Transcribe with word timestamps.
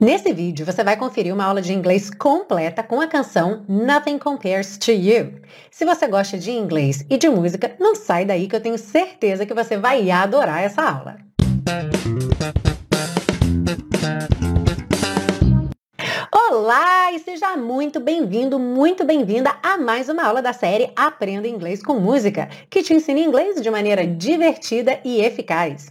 Nesse 0.00 0.32
vídeo, 0.32 0.66
você 0.66 0.82
vai 0.82 0.96
conferir 0.96 1.32
uma 1.32 1.44
aula 1.44 1.62
de 1.62 1.72
inglês 1.72 2.10
completa 2.10 2.82
com 2.82 3.00
a 3.00 3.06
canção 3.06 3.64
Nothing 3.68 4.18
Compares 4.18 4.76
to 4.76 4.90
You. 4.90 5.34
Se 5.70 5.84
você 5.84 6.08
gosta 6.08 6.36
de 6.36 6.50
inglês 6.50 7.06
e 7.08 7.16
de 7.16 7.28
música, 7.28 7.76
não 7.78 7.94
sai 7.94 8.24
daí 8.24 8.48
que 8.48 8.56
eu 8.56 8.60
tenho 8.60 8.76
certeza 8.76 9.46
que 9.46 9.54
você 9.54 9.78
vai 9.78 10.10
adorar 10.10 10.64
essa 10.64 10.82
aula. 10.82 11.16
Olá 16.50 17.10
e 17.10 17.18
seja 17.18 17.56
muito 17.56 17.98
bem-vindo, 17.98 18.58
muito 18.58 19.02
bem-vinda 19.02 19.56
a 19.62 19.78
mais 19.78 20.10
uma 20.10 20.24
aula 20.24 20.42
da 20.42 20.52
série 20.52 20.92
Aprenda 20.94 21.48
Inglês 21.48 21.82
com 21.82 21.94
Música, 21.94 22.50
que 22.68 22.82
te 22.82 22.92
ensina 22.92 23.18
inglês 23.18 23.62
de 23.62 23.70
maneira 23.70 24.06
divertida 24.06 25.00
e 25.02 25.22
eficaz. 25.22 25.90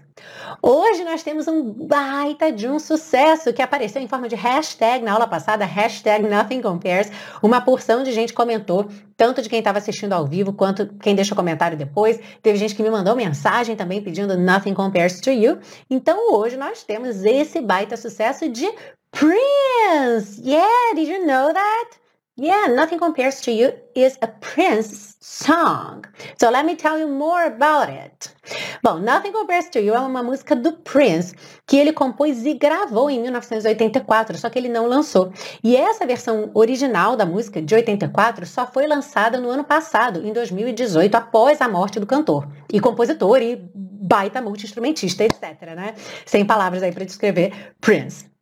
Hoje 0.61 1.03
nós 1.03 1.23
temos 1.23 1.47
um 1.47 1.73
baita 1.73 2.51
de 2.51 2.67
um 2.67 2.77
sucesso 2.77 3.51
que 3.51 3.63
apareceu 3.63 3.99
em 3.99 4.07
forma 4.07 4.29
de 4.29 4.35
hashtag 4.35 5.03
na 5.03 5.13
aula 5.13 5.27
passada, 5.27 5.65
hashtag 5.65 6.27
Nothing 6.27 6.61
Compares. 6.61 7.11
Uma 7.41 7.59
porção 7.59 8.03
de 8.03 8.11
gente 8.11 8.31
comentou, 8.31 8.87
tanto 9.17 9.41
de 9.41 9.49
quem 9.49 9.57
estava 9.57 9.79
assistindo 9.79 10.13
ao 10.13 10.27
vivo 10.27 10.53
quanto 10.53 10.87
quem 11.01 11.15
deixou 11.15 11.35
comentário 11.35 11.75
depois. 11.75 12.19
Teve 12.43 12.59
gente 12.59 12.75
que 12.75 12.83
me 12.83 12.91
mandou 12.91 13.15
mensagem 13.15 13.75
também 13.75 14.03
pedindo 14.03 14.37
Nothing 14.37 14.75
Compares 14.75 15.19
to 15.19 15.31
You. 15.31 15.57
Então 15.89 16.31
hoje 16.31 16.57
nós 16.57 16.83
temos 16.83 17.25
esse 17.25 17.59
baita 17.59 17.97
sucesso 17.97 18.47
de 18.47 18.71
Prince! 19.13 20.39
Yeah, 20.39 20.93
did 20.95 21.07
you 21.07 21.25
know 21.25 21.53
that? 21.53 21.89
Yeah, 22.35 22.65
Nothing 22.67 22.97
Compares 22.97 23.41
to 23.41 23.51
You 23.51 23.73
is 23.93 24.17
a 24.23 24.27
Prince 24.27 25.17
song. 25.21 26.03
So 26.39 26.49
let 26.49 26.65
me 26.65 26.75
tell 26.75 26.97
you 26.97 27.07
more 27.07 27.45
about 27.45 27.89
it. 27.89 28.33
Bom, 28.81 28.97
Nothing 28.97 29.31
Compares 29.31 29.69
to 29.69 29.79
You 29.79 29.93
é 29.93 29.99
uma 29.99 30.23
música 30.23 30.55
do 30.55 30.73
Prince 30.73 31.35
que 31.67 31.77
ele 31.77 31.93
compôs 31.93 32.43
e 32.43 32.55
gravou 32.55 33.07
em 33.07 33.21
1984, 33.21 34.35
só 34.39 34.49
que 34.49 34.57
ele 34.57 34.67
não 34.67 34.87
lançou. 34.87 35.31
E 35.63 35.77
essa 35.77 36.07
versão 36.07 36.49
original 36.55 37.15
da 37.15 37.25
música 37.25 37.61
de 37.61 37.75
84 37.75 38.47
só 38.47 38.65
foi 38.65 38.87
lançada 38.87 39.39
no 39.39 39.49
ano 39.49 39.63
passado, 39.63 40.25
em 40.25 40.33
2018, 40.33 41.13
após 41.13 41.61
a 41.61 41.69
morte 41.69 41.99
do 41.99 42.07
cantor 42.07 42.47
e 42.73 42.79
compositor 42.79 43.43
e 43.43 43.61
baita 43.75 44.41
multi-instrumentista, 44.41 45.23
etc, 45.23 45.75
né? 45.75 45.93
Sem 46.25 46.43
palavras 46.43 46.81
aí 46.81 46.91
para 46.91 47.05
descrever 47.05 47.53
Prince. 47.79 48.32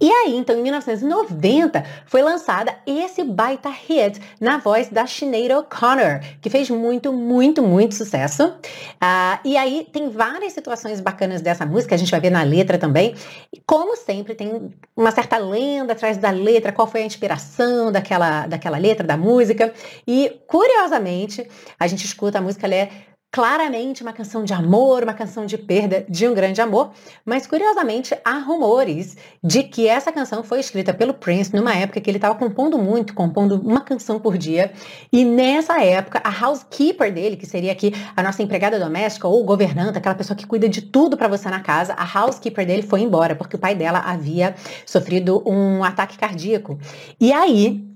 E 0.00 0.10
aí, 0.10 0.36
então, 0.36 0.56
em 0.56 0.62
1990, 0.62 1.84
foi 2.06 2.22
lançada 2.22 2.74
esse 2.86 3.22
baita 3.24 3.68
hit 3.68 4.20
na 4.40 4.58
voz 4.58 4.88
da 4.88 5.06
Sinead 5.06 5.52
O'Connor, 5.52 6.20
que 6.40 6.50
fez 6.50 6.70
muito, 6.70 7.12
muito, 7.12 7.62
muito 7.62 7.94
sucesso. 7.94 8.46
Uh, 8.46 9.38
e 9.44 9.56
aí, 9.56 9.86
tem 9.92 10.08
várias 10.08 10.52
situações 10.52 11.00
bacanas 11.00 11.40
dessa 11.40 11.66
música, 11.66 11.94
a 11.94 11.98
gente 11.98 12.10
vai 12.10 12.20
ver 12.20 12.30
na 12.30 12.42
letra 12.42 12.78
também. 12.78 13.14
E, 13.52 13.60
como 13.66 13.96
sempre, 13.96 14.34
tem 14.34 14.70
uma 14.96 15.10
certa 15.10 15.36
lenda 15.38 15.92
atrás 15.92 16.16
da 16.16 16.30
letra, 16.30 16.72
qual 16.72 16.86
foi 16.86 17.02
a 17.02 17.06
inspiração 17.06 17.92
daquela, 17.92 18.46
daquela 18.46 18.78
letra, 18.78 19.06
da 19.06 19.16
música. 19.16 19.72
E, 20.06 20.40
curiosamente, 20.46 21.46
a 21.78 21.86
gente 21.86 22.04
escuta 22.04 22.38
a 22.38 22.42
música, 22.42 22.66
ela 22.66 22.74
é 22.74 22.90
claramente 23.30 24.02
uma 24.02 24.12
canção 24.12 24.44
de 24.44 24.54
amor, 24.54 25.02
uma 25.02 25.12
canção 25.12 25.44
de 25.44 25.58
perda 25.58 26.06
de 26.08 26.26
um 26.26 26.34
grande 26.34 26.60
amor, 26.60 26.92
mas 27.24 27.46
curiosamente 27.46 28.16
há 28.24 28.38
rumores 28.38 29.16
de 29.42 29.62
que 29.62 29.86
essa 29.86 30.10
canção 30.10 30.42
foi 30.42 30.60
escrita 30.60 30.94
pelo 30.94 31.12
Prince 31.12 31.54
numa 31.54 31.74
época 31.74 32.00
que 32.00 32.08
ele 32.08 32.16
estava 32.18 32.34
compondo 32.34 32.78
muito, 32.78 33.14
compondo 33.14 33.56
uma 33.56 33.82
canção 33.82 34.18
por 34.18 34.38
dia, 34.38 34.72
e 35.12 35.24
nessa 35.24 35.82
época 35.82 36.22
a 36.24 36.46
housekeeper 36.46 37.12
dele, 37.12 37.36
que 37.36 37.46
seria 37.46 37.72
aqui 37.72 37.92
a 38.16 38.22
nossa 38.22 38.42
empregada 38.42 38.78
doméstica 38.78 39.28
ou 39.28 39.44
governanta, 39.44 39.98
aquela 39.98 40.14
pessoa 40.14 40.36
que 40.36 40.46
cuida 40.46 40.68
de 40.68 40.80
tudo 40.80 41.16
para 41.16 41.28
você 41.28 41.50
na 41.50 41.60
casa, 41.60 41.94
a 41.94 42.20
housekeeper 42.20 42.66
dele 42.66 42.82
foi 42.82 43.02
embora 43.02 43.34
porque 43.34 43.56
o 43.56 43.58
pai 43.58 43.74
dela 43.74 43.98
havia 43.98 44.54
sofrido 44.86 45.42
um 45.46 45.84
ataque 45.84 46.16
cardíaco. 46.16 46.78
E 47.20 47.32
aí 47.32 47.95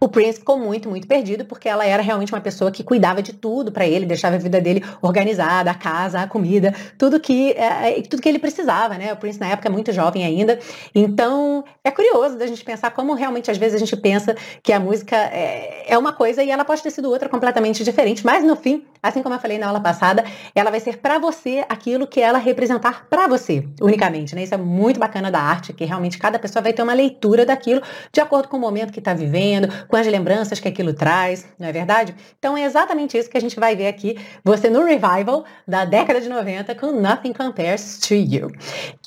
o 0.00 0.08
Prince 0.08 0.38
ficou 0.38 0.58
muito, 0.58 0.88
muito 0.88 1.06
perdido, 1.06 1.44
porque 1.44 1.68
ela 1.68 1.84
era 1.84 2.02
realmente 2.02 2.32
uma 2.32 2.40
pessoa 2.40 2.70
que 2.70 2.84
cuidava 2.84 3.22
de 3.22 3.32
tudo 3.32 3.72
para 3.72 3.86
ele, 3.86 4.04
deixava 4.04 4.36
a 4.36 4.38
vida 4.38 4.60
dele 4.60 4.84
organizada, 5.00 5.70
a 5.70 5.74
casa, 5.74 6.20
a 6.20 6.26
comida, 6.26 6.74
tudo 6.98 7.18
que, 7.18 7.52
é, 7.52 7.98
é, 7.98 8.02
tudo 8.02 8.20
que 8.20 8.28
ele 8.28 8.38
precisava, 8.38 8.98
né? 8.98 9.12
O 9.12 9.16
Prince 9.16 9.40
na 9.40 9.48
época 9.48 9.68
é 9.68 9.70
muito 9.70 9.90
jovem 9.90 10.24
ainda. 10.24 10.58
Então, 10.94 11.64
é 11.82 11.90
curioso 11.90 12.36
da 12.36 12.46
gente 12.46 12.62
pensar 12.64 12.90
como 12.90 13.14
realmente 13.14 13.50
às 13.50 13.56
vezes 13.56 13.76
a 13.76 13.78
gente 13.78 13.96
pensa 13.96 14.36
que 14.62 14.72
a 14.72 14.78
música 14.78 15.16
é, 15.16 15.86
é 15.88 15.96
uma 15.96 16.12
coisa 16.12 16.42
e 16.42 16.50
ela 16.50 16.64
pode 16.64 16.82
ter 16.82 16.90
sido 16.90 17.10
outra 17.10 17.28
completamente 17.28 17.82
diferente, 17.82 18.24
mas 18.24 18.44
no 18.44 18.56
fim, 18.56 18.84
assim 19.02 19.22
como 19.22 19.34
eu 19.34 19.40
falei 19.40 19.58
na 19.58 19.68
aula 19.68 19.80
passada, 19.80 20.22
ela 20.54 20.70
vai 20.70 20.80
ser 20.80 20.98
para 20.98 21.18
você 21.18 21.64
aquilo 21.68 22.06
que 22.06 22.20
ela 22.20 22.38
representar 22.38 23.06
para 23.08 23.26
você, 23.26 23.66
unicamente, 23.80 24.34
né? 24.34 24.42
Isso 24.42 24.54
é 24.54 24.58
muito 24.58 25.00
bacana 25.00 25.30
da 25.30 25.40
arte, 25.40 25.72
que 25.72 25.84
realmente 25.84 26.18
cada 26.18 26.38
pessoa 26.38 26.62
vai 26.62 26.74
ter 26.74 26.82
uma 26.82 26.92
leitura 26.92 27.46
daquilo 27.46 27.82
de 28.12 28.20
acordo 28.20 28.48
com 28.48 28.58
o 28.58 28.60
momento 28.60 28.92
que 28.92 28.98
está 28.98 29.14
vivendo, 29.14 29.68
com 29.86 29.96
as 29.96 30.06
lembranças 30.06 30.58
que 30.58 30.68
aquilo 30.68 30.92
traz, 30.92 31.46
não 31.58 31.68
é 31.68 31.72
verdade? 31.72 32.14
Então 32.38 32.56
é 32.56 32.64
exatamente 32.64 33.16
isso 33.16 33.30
que 33.30 33.36
a 33.36 33.40
gente 33.40 33.58
vai 33.58 33.76
ver 33.76 33.86
aqui, 33.86 34.18
você 34.44 34.68
no 34.68 34.84
revival 34.84 35.44
da 35.66 35.84
década 35.84 36.20
de 36.20 36.28
90 36.28 36.74
com 36.74 36.92
Nothing 36.92 37.32
Compares 37.32 37.98
to 37.98 38.14
You. 38.14 38.50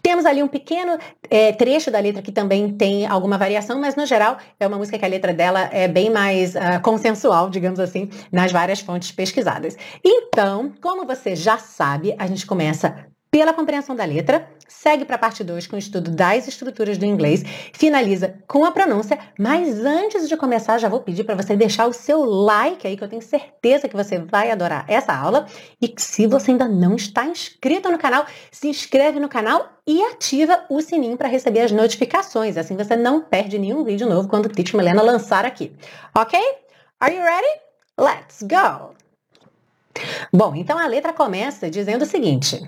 Temos 0.01 0.25
ali 0.25 0.41
um 0.41 0.47
pequeno 0.47 0.97
é, 1.29 1.51
trecho 1.51 1.91
da 1.91 1.99
letra 1.99 2.21
que 2.21 2.31
também 2.31 2.73
tem 2.73 3.05
alguma 3.05 3.37
variação, 3.37 3.79
mas 3.79 3.95
no 3.95 4.05
geral 4.05 4.37
é 4.59 4.67
uma 4.67 4.77
música 4.77 4.97
que 4.97 5.05
a 5.05 5.07
letra 5.07 5.33
dela 5.33 5.69
é 5.71 5.87
bem 5.87 6.09
mais 6.09 6.55
uh, 6.55 6.81
consensual, 6.81 7.49
digamos 7.49 7.79
assim, 7.79 8.09
nas 8.31 8.51
várias 8.51 8.79
fontes 8.79 9.11
pesquisadas. 9.11 9.77
Então, 10.03 10.73
como 10.81 11.05
você 11.05 11.35
já 11.35 11.57
sabe, 11.57 12.15
a 12.17 12.27
gente 12.27 12.45
começa 12.45 13.10
pela 13.31 13.53
compreensão 13.53 13.95
da 13.95 14.03
letra, 14.03 14.45
segue 14.67 15.05
para 15.05 15.15
a 15.15 15.19
parte 15.19 15.41
2 15.41 15.65
com 15.65 15.77
o 15.77 15.79
estudo 15.79 16.11
das 16.11 16.49
estruturas 16.49 16.97
do 16.97 17.05
inglês, 17.05 17.41
finaliza 17.71 18.35
com 18.45 18.65
a 18.65 18.71
pronúncia, 18.71 19.17
mas 19.39 19.79
antes 19.85 20.27
de 20.27 20.35
começar, 20.35 20.77
já 20.77 20.89
vou 20.89 20.99
pedir 20.99 21.23
para 21.23 21.35
você 21.35 21.55
deixar 21.55 21.87
o 21.87 21.93
seu 21.93 22.25
like 22.25 22.85
aí, 22.85 22.97
que 22.97 23.03
eu 23.03 23.07
tenho 23.07 23.21
certeza 23.21 23.87
que 23.87 23.95
você 23.95 24.19
vai 24.19 24.51
adorar 24.51 24.83
essa 24.89 25.13
aula. 25.13 25.47
E 25.81 25.93
se 25.97 26.27
você 26.27 26.51
ainda 26.51 26.67
não 26.67 26.97
está 26.97 27.25
inscrito 27.25 27.89
no 27.89 27.97
canal, 27.97 28.25
se 28.51 28.67
inscreve 28.67 29.17
no 29.17 29.29
canal 29.29 29.69
e 29.87 30.01
ativa 30.03 30.65
o 30.69 30.81
sininho 30.81 31.15
para 31.15 31.29
receber 31.29 31.61
as 31.61 31.71
notificações. 31.71 32.57
Assim 32.57 32.75
você 32.75 32.97
não 32.97 33.21
perde 33.21 33.57
nenhum 33.57 33.85
vídeo 33.85 34.09
novo 34.09 34.27
quando 34.27 34.47
o 34.47 34.49
Teach 34.49 34.75
Milena 34.75 35.01
lançar 35.01 35.45
aqui. 35.45 35.73
Ok? 36.13 36.37
Are 36.99 37.15
you 37.15 37.23
ready? 37.23 37.61
Let's 37.97 38.41
go! 38.43 38.93
Bom, 40.33 40.53
então 40.53 40.77
a 40.77 40.87
letra 40.87 41.13
começa 41.13 41.69
dizendo 41.69 42.01
o 42.01 42.05
seguinte. 42.05 42.61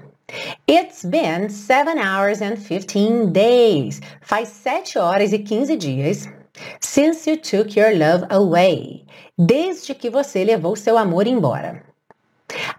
It's 0.67 1.03
been 1.03 1.49
7 1.49 1.97
hours 1.97 2.41
and 2.41 2.57
15 2.57 3.31
days. 3.33 4.01
Faz 4.21 4.47
7 4.49 4.97
horas 4.97 5.33
e 5.33 5.39
15 5.39 5.75
dias. 5.75 6.27
Since 6.79 7.29
you 7.29 7.37
took 7.37 7.75
your 7.77 7.93
love 7.95 8.25
away. 8.29 9.05
Desde 9.37 9.93
que 9.93 10.09
você 10.09 10.43
levou 10.43 10.75
seu 10.75 10.97
amor 10.97 11.27
embora. 11.27 11.83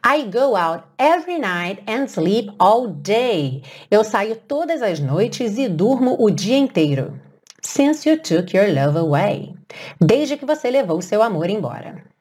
I 0.03 0.22
go 0.22 0.56
out 0.56 0.84
every 0.99 1.38
night 1.38 1.82
and 1.87 2.09
sleep 2.09 2.50
all 2.59 2.87
day. 2.87 3.62
Eu 3.91 4.05
saio 4.05 4.37
todas 4.37 4.82
as 4.82 5.00
noites 5.00 5.59
e 5.59 5.69
durmo 5.69 6.16
o 6.19 6.31
dia 6.31 6.56
inteiro. 6.56 7.21
Since 7.62 8.09
you 8.09 8.16
took 8.19 8.56
your 8.56 8.69
love 8.72 8.97
away. 8.99 9.55
Desde 10.00 10.37
que 10.37 10.47
você 10.47 10.71
levou 10.71 11.03
seu 11.03 11.22
amor 11.22 11.50
embora. 11.50 12.13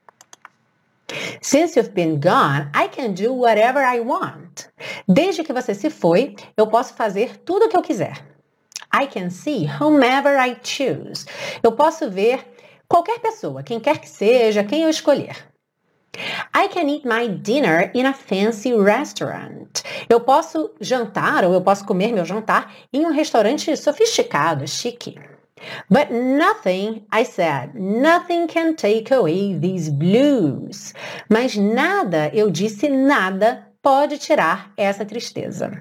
Since 1.41 1.75
you've 1.75 1.94
been 1.94 2.19
gone, 2.19 2.69
I 2.74 2.88
can 2.88 3.13
do 3.13 3.34
whatever 3.34 3.81
I 3.81 4.00
want. 4.00 4.68
Desde 5.07 5.44
que 5.44 5.53
você 5.53 5.74
se 5.74 5.90
foi, 5.90 6.35
eu 6.57 6.68
posso 6.68 6.94
fazer 6.94 7.38
tudo 7.40 7.66
o 7.66 7.69
que 7.69 7.78
eu 7.78 7.81
quiser. 7.81 8.25
I 8.94 9.07
can 9.07 9.29
see 9.29 9.68
whomever 9.79 10.38
I 10.38 10.56
choose. 10.63 11.25
Eu 11.63 11.72
posso 11.72 12.09
ver 12.09 12.46
qualquer 12.88 13.19
pessoa, 13.19 13.63
quem 13.63 13.79
quer 13.79 13.97
que 13.97 14.09
seja, 14.09 14.63
quem 14.63 14.84
eu 14.84 14.90
escolher. 14.90 15.35
I 16.53 16.68
can 16.68 16.88
eat 16.88 17.06
my 17.06 17.28
dinner 17.28 17.90
in 17.95 18.06
a 18.06 18.13
fancy 18.13 18.72
restaurant. 18.75 19.81
Eu 20.07 20.19
posso 20.19 20.72
jantar 20.80 21.44
ou 21.44 21.53
eu 21.53 21.62
posso 21.62 21.85
comer 21.85 22.13
meu 22.13 22.24
jantar 22.24 22.72
em 22.94 23.03
um 23.03 23.12
restaurante 23.12 23.75
sofisticado, 23.75 24.68
chique. 24.68 25.16
But 25.89 26.12
nothing, 26.12 27.06
I 27.12 27.24
said, 27.24 27.75
nothing 27.75 28.48
can 28.48 28.75
take 28.75 29.12
away 29.12 29.57
these 29.57 29.89
blues. 29.89 30.94
Mas 31.30 31.56
nada, 31.56 32.30
eu 32.33 32.50
disse 32.50 32.89
nada, 32.89 33.68
pode 33.81 34.18
tirar 34.18 34.71
essa 34.77 35.06
tristeza. 35.06 35.71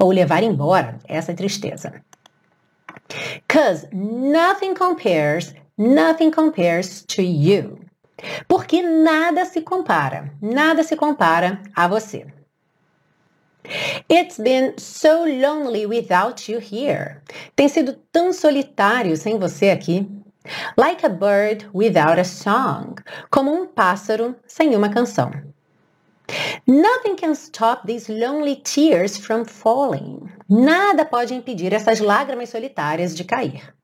Ou 0.00 0.10
levar 0.10 0.42
embora 0.42 0.98
essa 1.08 1.34
tristeza. 1.34 2.00
Cause 3.48 3.88
nothing 3.92 4.74
compares, 4.74 5.54
nothing 5.76 6.30
compares 6.30 7.04
to 7.06 7.22
you. 7.22 7.78
Porque 8.48 8.82
nada 8.82 9.44
se 9.44 9.62
compara, 9.62 10.32
nada 10.42 10.82
se 10.82 10.96
compara 10.96 11.62
a 11.74 11.86
você. 11.88 12.26
It's 14.08 14.38
been 14.38 14.78
so 14.78 15.24
lonely 15.24 15.86
without 15.86 16.48
you 16.48 16.58
here. 16.58 17.22
Tem 17.54 17.68
sido 17.68 17.96
tão 18.10 18.32
solitário 18.32 19.16
sem 19.16 19.38
você 19.38 19.70
aqui. 19.70 20.08
Like 20.76 21.04
a 21.04 21.08
bird 21.08 21.68
without 21.74 22.18
a 22.18 22.24
song. 22.24 22.94
Como 23.30 23.52
um 23.52 23.66
pássaro 23.66 24.34
sem 24.46 24.74
uma 24.74 24.88
canção. 24.88 25.30
Nothing 26.66 27.16
can 27.16 27.34
stop 27.34 27.86
these 27.86 28.08
lonely 28.08 28.56
tears 28.56 29.16
from 29.16 29.44
falling. 29.44 30.30
Nada 30.48 31.04
pode 31.04 31.34
impedir 31.34 31.72
essas 31.72 32.00
lágrimas 32.00 32.50
solitárias 32.50 33.14
de 33.14 33.24
cair. 33.24 33.74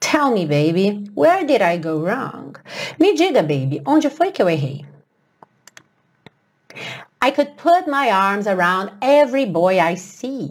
Tell 0.00 0.32
me, 0.32 0.46
baby, 0.46 1.04
where 1.14 1.44
did 1.44 1.62
I 1.62 1.78
go 1.78 2.00
wrong? 2.00 2.56
Me 2.98 3.14
diga, 3.14 3.42
baby, 3.42 3.80
onde 3.86 4.10
foi 4.10 4.32
que 4.32 4.42
eu 4.42 4.48
errei? 4.48 4.84
I 7.22 7.30
could 7.30 7.56
put 7.56 7.86
my 7.86 8.10
arms 8.10 8.46
around 8.46 8.92
every 9.02 9.44
boy 9.44 9.78
I 9.78 9.94
see. 9.96 10.50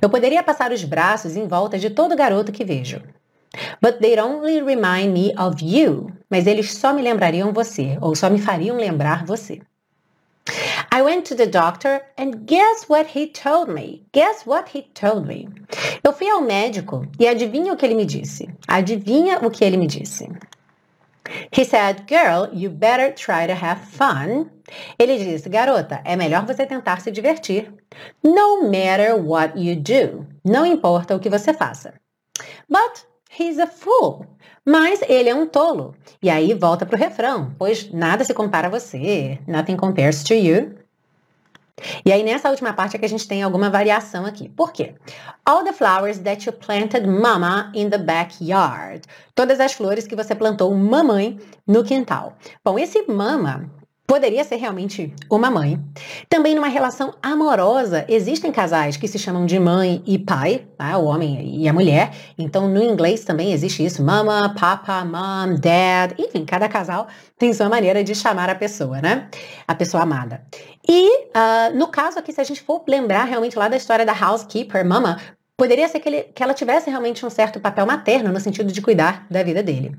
Eu 0.00 0.08
poderia 0.08 0.42
passar 0.42 0.70
os 0.70 0.84
braços 0.84 1.36
em 1.36 1.48
volta 1.48 1.78
de 1.78 1.90
todo 1.90 2.14
garoto 2.14 2.52
que 2.52 2.64
vejo. 2.64 3.02
But 3.80 3.98
they'd 4.00 4.20
only 4.20 4.60
remind 4.60 5.12
me 5.12 5.34
of 5.36 5.60
you. 5.60 6.12
Mas 6.30 6.46
eles 6.46 6.72
só 6.72 6.92
me 6.92 7.02
lembrariam 7.02 7.52
você, 7.52 7.98
ou 8.00 8.14
só 8.14 8.30
me 8.30 8.38
fariam 8.38 8.76
lembrar 8.76 9.24
você. 9.24 9.60
I 10.92 11.02
went 11.02 11.24
to 11.24 11.34
the 11.34 11.46
doctor 11.46 12.00
and 12.16 12.46
guess 12.46 12.88
what 12.88 13.18
he 13.18 13.26
told 13.26 13.72
me? 13.72 14.06
Guess 14.12 14.46
what 14.46 14.70
he 14.72 14.82
told 14.94 15.26
me? 15.26 15.48
Eu 16.04 16.12
fui 16.12 16.28
ao 16.30 16.40
médico 16.40 17.04
e 17.18 17.26
adivinha 17.26 17.72
o 17.72 17.76
que 17.76 17.84
ele 17.84 17.96
me 17.96 18.04
disse? 18.04 18.48
Adivinha 18.68 19.40
o 19.42 19.50
que 19.50 19.64
ele 19.64 19.76
me 19.76 19.88
disse? 19.88 20.28
He 21.50 21.64
said, 21.64 22.06
girl, 22.06 22.48
you 22.52 22.70
better 22.70 23.12
try 23.12 23.46
to 23.46 23.54
have 23.54 23.80
fun. 23.80 24.50
Ele 24.98 25.18
disse, 25.18 25.48
garota, 25.48 26.00
é 26.04 26.16
melhor 26.16 26.46
você 26.46 26.66
tentar 26.66 27.00
se 27.00 27.10
divertir. 27.10 27.72
No 28.22 28.64
matter 28.64 29.16
what 29.16 29.58
you 29.58 29.76
do. 29.76 30.26
Não 30.44 30.66
importa 30.66 31.14
o 31.14 31.20
que 31.20 31.30
você 31.30 31.52
faça. 31.52 31.94
But 32.68 33.06
he's 33.30 33.58
a 33.58 33.66
fool. 33.66 34.26
Mas 34.64 35.00
ele 35.08 35.28
é 35.28 35.34
um 35.34 35.46
tolo. 35.46 35.94
E 36.20 36.28
aí 36.28 36.52
volta 36.52 36.84
para 36.84 36.96
o 36.96 36.98
refrão, 36.98 37.54
pois 37.56 37.92
nada 37.92 38.24
se 38.24 38.34
compara 38.34 38.66
a 38.66 38.70
você. 38.70 39.38
Nothing 39.46 39.76
compares 39.76 40.24
to 40.24 40.34
you. 40.34 40.74
E 42.04 42.10
aí, 42.10 42.22
nessa 42.22 42.48
última 42.48 42.72
parte 42.72 42.96
é 42.96 42.98
que 42.98 43.04
a 43.04 43.08
gente 43.08 43.28
tem 43.28 43.42
alguma 43.42 43.68
variação 43.68 44.24
aqui. 44.24 44.48
Por 44.48 44.72
quê? 44.72 44.94
All 45.44 45.62
the 45.62 45.74
flowers 45.74 46.18
that 46.20 46.46
you 46.46 46.52
planted, 46.52 47.06
mama, 47.06 47.70
in 47.74 47.90
the 47.90 47.98
backyard. 47.98 49.02
Todas 49.34 49.60
as 49.60 49.74
flores 49.74 50.06
que 50.06 50.16
você 50.16 50.34
plantou, 50.34 50.74
mamãe, 50.74 51.38
no 51.66 51.84
quintal. 51.84 52.34
Bom, 52.64 52.78
esse 52.78 53.06
mama 53.06 53.70
poderia 54.06 54.44
ser 54.44 54.56
realmente 54.56 55.12
uma 55.30 55.50
mãe. 55.50 55.80
Também 56.28 56.54
numa 56.54 56.68
relação 56.68 57.14
amorosa, 57.22 58.04
existem 58.08 58.52
casais 58.52 58.96
que 58.96 59.08
se 59.08 59.18
chamam 59.18 59.44
de 59.44 59.58
mãe 59.58 60.02
e 60.06 60.18
pai, 60.18 60.66
tá? 60.78 60.96
o 60.96 61.04
homem 61.04 61.60
e 61.60 61.68
a 61.68 61.72
mulher. 61.72 62.12
Então, 62.38 62.68
no 62.68 62.82
inglês 62.82 63.24
também 63.24 63.52
existe 63.52 63.84
isso: 63.84 64.02
mama, 64.02 64.54
papa, 64.58 65.04
mom, 65.04 65.58
dad. 65.58 66.14
Enfim, 66.18 66.44
cada 66.44 66.68
casal 66.68 67.08
tem 67.38 67.52
sua 67.52 67.68
maneira 67.68 68.04
de 68.04 68.14
chamar 68.14 68.48
a 68.48 68.54
pessoa, 68.54 69.00
né? 69.00 69.28
A 69.66 69.74
pessoa 69.74 70.02
amada. 70.02 70.42
E 70.88 71.24
uh, 71.28 71.74
no 71.74 71.88
caso 71.88 72.18
aqui, 72.18 72.32
se 72.32 72.40
a 72.40 72.44
gente 72.44 72.62
for 72.62 72.84
lembrar 72.86 73.24
realmente 73.24 73.58
lá 73.58 73.68
da 73.68 73.76
história 73.76 74.06
da 74.06 74.12
housekeeper, 74.12 74.86
mama, 74.86 75.18
poderia 75.56 75.88
ser 75.88 76.00
que, 76.00 76.08
ele, 76.08 76.22
que 76.34 76.42
ela 76.42 76.52
tivesse 76.52 76.90
realmente 76.90 77.24
um 77.24 77.30
certo 77.30 77.58
papel 77.58 77.86
materno 77.86 78.30
no 78.30 78.38
sentido 78.38 78.70
de 78.70 78.82
cuidar 78.82 79.26
da 79.30 79.42
vida 79.42 79.62
dele. 79.62 79.96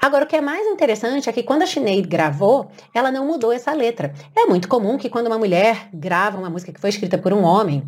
Agora, 0.00 0.24
o 0.24 0.26
que 0.26 0.36
é 0.36 0.40
mais 0.40 0.64
interessante 0.68 1.28
é 1.28 1.32
que 1.32 1.42
quando 1.42 1.62
a 1.62 1.66
Sinead 1.66 2.06
gravou, 2.06 2.70
ela 2.94 3.10
não 3.10 3.26
mudou 3.26 3.52
essa 3.52 3.72
letra. 3.72 4.14
É 4.36 4.46
muito 4.46 4.68
comum 4.68 4.96
que 4.96 5.10
quando 5.10 5.26
uma 5.26 5.38
mulher 5.38 5.88
grava 5.92 6.38
uma 6.38 6.48
música 6.48 6.72
que 6.72 6.80
foi 6.80 6.90
escrita 6.90 7.18
por 7.18 7.32
um 7.32 7.42
homem, 7.42 7.82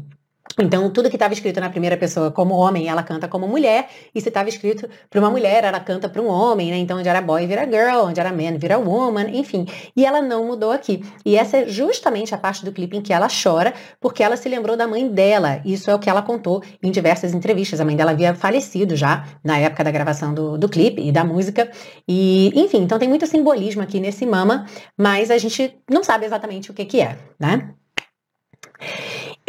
então, 0.59 0.91
tudo 0.91 1.09
que 1.09 1.17
estava 1.17 1.33
escrito 1.33 1.61
na 1.61 1.71
primeira 1.71 1.97
pessoa 1.97 2.31
como 2.31 2.55
homem, 2.55 2.89
ela 2.89 3.03
canta 3.03 3.29
como 3.29 3.47
mulher, 3.47 3.89
e 4.15 4.21
se 4.21 4.29
estava 4.29 4.49
escrito 4.49 4.89
para 5.09 5.21
uma 5.21 5.31
mulher, 5.31 5.65
ela 5.65 5.81
canta 5.81 6.09
para 6.09 6.21
um 6.21 6.27
homem, 6.27 6.71
né? 6.71 6.77
Então, 6.77 6.99
onde 6.99 7.09
era 7.09 7.21
boy 7.21 7.47
vira 7.47 7.65
girl, 7.65 8.07
onde 8.07 8.21
era 8.21 8.31
man 8.31 8.59
vira 8.59 8.79
woman, 8.79 9.29
enfim. 9.31 9.67
E 9.97 10.05
ela 10.05 10.21
não 10.21 10.47
mudou 10.47 10.71
aqui. 10.71 11.05
E 11.25 11.37
essa 11.37 11.59
é 11.59 11.69
justamente 11.69 12.35
a 12.35 12.39
parte 12.39 12.65
do 12.65 12.73
clipe 12.73 12.97
em 12.97 13.03
que 13.03 13.13
ela 13.13 13.29
chora, 13.29 13.73
porque 14.01 14.23
ela 14.23 14.37
se 14.37 14.49
lembrou 14.49 14.77
da 14.77 14.87
mãe 14.87 15.09
dela. 15.09 15.61
Isso 15.65 15.91
é 15.91 15.95
o 15.95 15.99
que 15.99 16.11
ela 16.11 16.23
contou 16.23 16.63
em 16.83 16.91
diversas 16.91 17.35
entrevistas. 17.35 17.81
A 17.81 17.85
mãe 17.85 17.97
dela 17.97 18.11
havia 18.11 18.35
falecido 18.35 18.97
já 18.97 19.25
na 19.45 19.59
época 19.59 19.85
da 19.85 19.91
gravação 19.91 20.35
do, 20.35 20.59
do 20.59 20.69
clipe 20.69 21.03
e 21.03 21.13
da 21.13 21.25
música. 21.25 21.71
E, 22.07 22.53
enfim, 22.55 22.83
então 22.83 22.99
tem 22.99 23.09
muito 23.09 23.27
simbolismo 23.27 23.83
aqui 23.83 24.01
nesse 24.01 24.27
mama, 24.27 24.67
mas 24.97 25.31
a 25.31 25.39
gente 25.39 25.75
não 25.91 26.05
sabe 26.05 26.27
exatamente 26.27 26.71
o 26.71 26.75
que, 26.75 26.85
que 26.85 27.01
é, 27.01 27.17
né? 27.39 27.75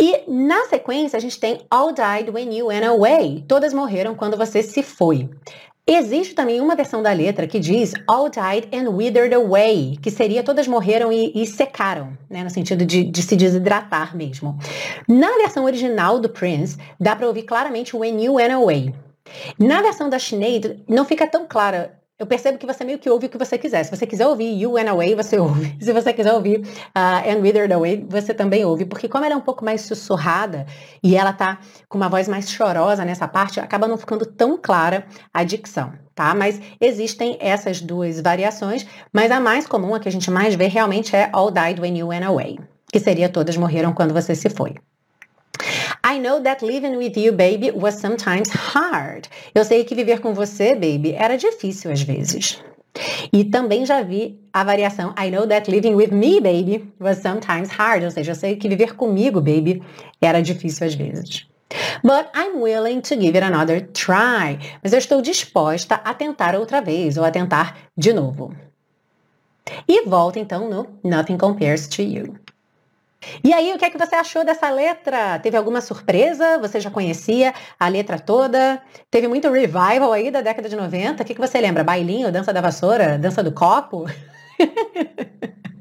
E 0.06 0.22
na 0.28 0.66
sequência 0.66 1.16
a 1.16 1.20
gente 1.22 1.40
tem 1.40 1.62
All 1.72 1.94
Died 1.94 2.30
When 2.30 2.54
You 2.54 2.66
Went 2.66 2.84
Away. 2.84 3.46
Todas 3.48 3.74
morreram 3.74 4.14
quando 4.14 4.36
você 4.36 4.62
se 4.62 4.84
foi. 4.84 5.30
Existe 5.88 6.36
também 6.36 6.60
uma 6.60 6.76
versão 6.76 7.02
da 7.02 7.14
letra 7.14 7.48
que 7.48 7.58
diz 7.58 7.94
All 8.06 8.28
died 8.28 8.68
and 8.74 8.90
withered 8.90 9.34
away, 9.34 9.98
que 10.02 10.12
seria 10.12 10.44
todas 10.44 10.68
morreram 10.68 11.10
e, 11.10 11.32
e 11.34 11.48
secaram, 11.48 12.18
né, 12.30 12.44
no 12.44 12.50
sentido 12.50 12.86
de, 12.86 13.06
de, 13.06 13.22
se 13.22 13.38
desidratar 13.38 14.14
mesmo. 14.14 14.60
Na 15.08 15.38
versão 15.38 15.64
original 15.64 16.20
do 16.20 16.28
Prince, 16.28 16.78
dá 17.00 17.16
para 17.16 17.28
ouvir 17.28 17.44
claramente 17.44 17.96
When 17.96 18.22
You 18.22 18.34
Went 18.34 18.52
Away. 18.52 18.94
Na 19.58 19.82
versão 19.82 20.10
da 20.10 20.20
Sinead, 20.20 20.84
não 20.86 21.06
fica 21.06 21.26
tão 21.26 21.48
clara 21.48 21.98
eu 22.24 22.28
percebo 22.28 22.58
que 22.58 22.66
você 22.66 22.86
meio 22.86 22.98
que 22.98 23.10
ouve 23.10 23.26
o 23.26 23.30
que 23.30 23.38
você 23.38 23.58
quiser. 23.58 23.84
Se 23.84 23.92
você 23.92 24.08
quiser 24.08 24.26
ouvir 24.26 24.58
You 24.58 24.72
Went 24.72 24.88
Away, 24.88 25.14
você 25.14 25.38
ouve. 25.38 25.76
Se 25.84 25.92
você 25.92 26.14
quiser 26.14 26.34
ouvir 26.34 26.62
uh, 26.62 27.30
And 27.30 27.42
Withered 27.42 27.74
Away, 27.74 28.06
você 28.08 28.34
também 28.34 28.64
ouve. 28.64 28.86
Porque 28.86 29.10
como 29.10 29.26
ela 29.26 29.34
é 29.34 29.38
um 29.38 29.42
pouco 29.42 29.66
mais 29.66 29.82
sussurrada 29.82 30.66
e 31.04 31.18
ela 31.18 31.34
tá 31.34 31.60
com 31.90 31.98
uma 31.98 32.08
voz 32.08 32.30
mais 32.30 32.50
chorosa 32.50 33.04
nessa 33.04 33.28
parte, 33.28 33.60
acaba 33.60 33.90
não 33.90 33.98
ficando 33.98 34.26
tão 34.26 34.58
clara 34.58 35.06
a 35.34 35.44
dicção, 35.44 35.92
tá? 36.16 36.34
Mas 36.34 36.62
existem 36.80 37.38
essas 37.42 37.82
duas 37.82 38.22
variações, 38.22 38.88
mas 39.12 39.30
a 39.30 39.42
mais 39.42 39.68
comum, 39.68 39.94
a 39.94 40.00
que 40.00 40.08
a 40.08 40.12
gente 40.12 40.32
mais 40.32 40.56
vê 40.56 40.68
realmente 40.68 41.14
é 41.16 41.30
All 41.34 41.52
Died 41.52 41.82
When 41.82 41.98
You 41.98 42.08
Went 42.08 42.24
Away, 42.24 42.58
que 42.90 43.02
seria 43.02 43.28
Todas 43.28 43.58
Morreram 43.58 43.94
Quando 43.94 44.14
Você 44.14 44.34
Se 44.34 44.50
Foi. 44.50 44.76
I 46.06 46.20
know 46.20 46.42
that 46.42 46.62
living 46.62 46.98
with 46.98 47.18
you, 47.18 47.32
baby, 47.32 47.72
was 47.72 47.96
sometimes 47.96 48.50
hard. 48.50 49.30
Eu 49.56 49.64
sei 49.64 49.86
que 49.86 49.96
viver 49.96 50.20
com 50.20 50.34
você, 50.34 50.76
baby, 50.76 51.14
era 51.14 51.38
difícil 51.38 51.92
às 51.92 52.02
vezes. 52.02 52.62
E 53.32 53.46
também 53.46 53.86
já 53.86 54.02
vi 54.02 54.40
a 54.52 54.64
variação 54.64 55.16
I 55.18 55.32
know 55.32 55.48
that 55.48 55.72
living 55.72 55.96
with 55.96 56.12
me, 56.12 56.40
baby, 56.40 56.92
was 57.00 57.20
sometimes 57.20 57.70
hard. 57.70 58.04
Ou 58.04 58.12
seja, 58.12 58.32
eu 58.32 58.36
sei 58.36 58.56
que 58.58 58.68
viver 58.68 58.96
comigo, 58.96 59.40
baby, 59.40 59.82
era 60.22 60.42
difícil 60.42 60.86
às 60.86 60.94
vezes. 60.94 61.48
But 62.04 62.28
I'm 62.36 62.62
willing 62.62 63.02
to 63.02 63.16
give 63.16 63.36
it 63.36 63.44
another 63.44 63.88
try. 63.94 64.60
Mas 64.84 64.92
eu 64.92 65.00
estou 65.00 65.22
disposta 65.22 65.96
a 65.96 66.14
tentar 66.14 66.56
outra 66.56 66.82
vez 66.82 67.18
ou 67.18 67.24
a 67.24 67.32
tentar 67.32 67.78
de 67.98 68.14
novo. 68.14 68.54
E 69.88 70.04
volta 70.06 70.38
então 70.38 70.70
no 70.70 70.88
Nothing 71.04 71.38
Compares 71.38 71.88
to 71.88 72.02
You. 72.02 72.43
E 73.44 73.54
aí, 73.54 73.74
o 73.74 73.78
que 73.78 73.86
é 73.86 73.90
que 73.90 73.98
você 73.98 74.16
achou 74.16 74.44
dessa 74.46 74.70
letra? 74.70 75.40
Teve 75.40 75.58
alguma 75.58 75.82
surpresa? 75.82 76.58
Você 76.60 76.80
já 76.80 76.90
conhecia 76.90 77.54
a 77.80 77.88
letra 77.88 78.20
toda? 78.20 78.82
Teve 79.10 79.28
muito 79.28 79.52
revival 79.52 80.12
aí 80.12 80.32
da 80.32 80.42
década 80.42 80.70
de 80.70 80.76
90? 80.76 81.22
O 81.22 81.26
que, 81.26 81.34
que 81.34 81.42
você 81.42 81.60
lembra? 81.60 81.84
Bailinho, 81.84 82.32
dança 82.32 82.54
da 82.54 82.62
vassoura, 82.62 83.18
dança 83.18 83.44
do 83.44 83.52
copo? 83.52 84.06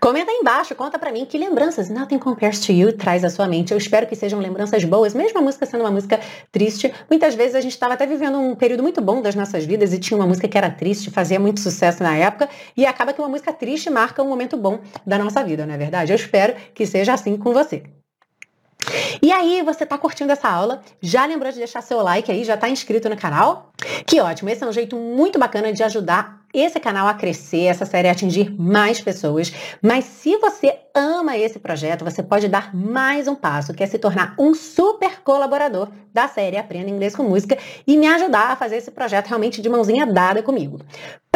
Comenta 0.00 0.30
aí 0.30 0.38
embaixo, 0.38 0.74
conta 0.74 0.98
para 0.98 1.12
mim 1.12 1.24
que 1.24 1.36
lembranças 1.36 1.90
Nothing 1.90 2.18
Compares 2.18 2.60
to 2.60 2.72
You 2.72 2.92
traz 2.92 3.24
à 3.24 3.30
sua 3.30 3.46
mente. 3.46 3.72
Eu 3.72 3.78
espero 3.78 4.06
que 4.06 4.14
sejam 4.14 4.40
lembranças 4.40 4.84
boas, 4.84 5.14
mesmo 5.14 5.38
a 5.38 5.42
música 5.42 5.66
sendo 5.66 5.80
uma 5.80 5.90
música 5.90 6.20
triste. 6.52 6.92
Muitas 7.10 7.34
vezes 7.34 7.54
a 7.54 7.60
gente 7.60 7.72
estava 7.72 7.94
até 7.94 8.06
vivendo 8.06 8.38
um 8.38 8.54
período 8.54 8.82
muito 8.82 9.00
bom 9.00 9.20
das 9.20 9.34
nossas 9.34 9.64
vidas 9.64 9.92
e 9.92 9.98
tinha 9.98 10.16
uma 10.16 10.26
música 10.26 10.48
que 10.48 10.56
era 10.56 10.70
triste, 10.70 11.10
fazia 11.10 11.38
muito 11.40 11.60
sucesso 11.60 12.02
na 12.02 12.16
época, 12.16 12.48
e 12.76 12.86
acaba 12.86 13.12
que 13.12 13.20
uma 13.20 13.28
música 13.28 13.52
triste 13.52 13.90
marca 13.90 14.22
um 14.22 14.28
momento 14.28 14.56
bom 14.56 14.80
da 15.06 15.18
nossa 15.18 15.42
vida, 15.42 15.66
não 15.66 15.74
é 15.74 15.78
verdade? 15.78 16.12
Eu 16.12 16.16
espero 16.16 16.54
que 16.74 16.86
seja 16.86 17.12
assim 17.12 17.36
com 17.36 17.52
você. 17.52 17.82
E 19.20 19.32
aí, 19.32 19.62
você 19.62 19.84
está 19.84 19.98
curtindo 19.98 20.32
essa 20.32 20.48
aula? 20.48 20.80
Já 21.02 21.26
lembrou 21.26 21.50
de 21.50 21.58
deixar 21.58 21.82
seu 21.82 22.00
like 22.00 22.30
aí? 22.30 22.44
Já 22.44 22.54
está 22.54 22.68
inscrito 22.68 23.08
no 23.08 23.16
canal? 23.16 23.72
Que 24.06 24.20
ótimo! 24.20 24.48
Esse 24.48 24.64
é 24.64 24.66
um 24.66 24.72
jeito 24.72 24.96
muito 24.96 25.38
bacana 25.38 25.72
de 25.72 25.82
ajudar 25.82 26.37
esse 26.52 26.80
canal 26.80 27.06
a 27.06 27.14
crescer, 27.14 27.64
essa 27.64 27.84
série 27.84 28.08
a 28.08 28.12
atingir 28.12 28.50
mais 28.58 29.00
pessoas. 29.00 29.52
Mas 29.82 30.04
se 30.04 30.36
você 30.38 30.74
ama 30.94 31.36
esse 31.36 31.58
projeto, 31.58 32.04
você 32.04 32.22
pode 32.22 32.48
dar 32.48 32.74
mais 32.74 33.28
um 33.28 33.34
passo, 33.34 33.74
que 33.74 33.82
é 33.82 33.86
se 33.86 33.98
tornar 33.98 34.34
um 34.38 34.54
super 34.54 35.20
colaborador 35.22 35.88
da 36.12 36.26
série 36.26 36.56
Aprenda 36.56 36.90
Inglês 36.90 37.14
com 37.14 37.22
Música 37.22 37.56
e 37.86 37.96
me 37.96 38.06
ajudar 38.06 38.52
a 38.52 38.56
fazer 38.56 38.76
esse 38.76 38.90
projeto 38.90 39.28
realmente 39.28 39.60
de 39.60 39.68
mãozinha 39.68 40.06
dada 40.06 40.42
comigo. 40.42 40.80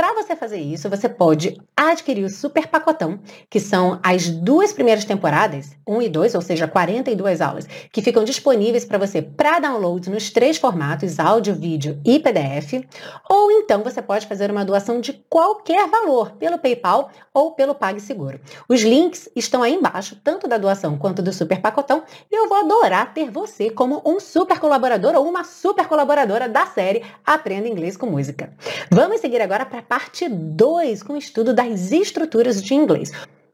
Para 0.03 0.15
você 0.21 0.35
fazer 0.35 0.59
isso, 0.59 0.91
você 0.91 1.09
pode 1.09 1.63
adquirir 1.77 2.25
o 2.25 2.29
super 2.29 2.67
pacotão, 2.67 3.21
que 3.49 3.61
são 3.61 4.01
as 4.03 4.29
duas 4.29 4.73
primeiras 4.73 5.05
temporadas, 5.05 5.77
1 5.87 6.03
e 6.03 6.09
2, 6.09 6.35
ou 6.35 6.43
seja, 6.43 6.67
42 6.67 7.41
aulas, 7.41 7.69
que 7.93 8.03
ficam 8.03 8.25
disponíveis 8.25 8.85
para 8.85 8.99
você 8.99 9.23
para 9.23 9.61
download 9.61 10.11
nos 10.11 10.29
três 10.31 10.59
formatos, 10.59 11.21
áudio, 11.21 11.55
vídeo 11.55 12.01
e 12.05 12.19
PDF. 12.19 12.85
Ou 13.31 13.53
então 13.53 13.85
você 13.85 14.03
pode 14.03 14.27
fazer 14.27 14.51
uma 14.51 14.65
doação 14.65 15.01
de 15.01 15.13
qualquer 15.31 15.89
valor 15.89 16.33
pelo 16.33 16.59
PayPal 16.59 17.09
ou 17.33 17.53
pelo 17.53 17.73
PagSeguro. 17.73 18.41
Os 18.69 18.81
links 18.81 19.29
estão 19.37 19.63
aí 19.63 19.73
embaixo, 19.73 20.17
tanto 20.25 20.49
da 20.49 20.59
doação 20.59 20.99
quanto 20.99 21.23
do 21.23 21.33
super 21.33 21.61
pacotão, 21.61 22.03
e 22.29 22.35
eu 22.35 22.49
vou 22.49 22.59
adorar 22.59 23.15
ter 23.15 23.31
você 23.31 23.71
como 23.71 24.03
um 24.05 24.19
super 24.19 24.59
colaborador 24.59 25.15
ou 25.15 25.29
uma 25.29 25.45
super 25.45 25.87
colaboradora 25.87 26.49
da 26.49 26.67
série 26.67 27.05
Aprenda 27.25 27.69
Inglês 27.69 27.97
com 27.97 28.07
Música. 28.07 28.53
Vamos 28.91 29.21
seguir 29.21 29.41
agora 29.41 29.65
para 29.65 29.79
a 29.79 29.92
parte 29.93 30.27
2 30.27 31.03
com 31.03 31.13
o 31.13 31.19
estudo 31.19 31.53
das 31.53 31.93
estruturas 31.93 32.63
de 32.63 32.73
inglês. 32.73 33.13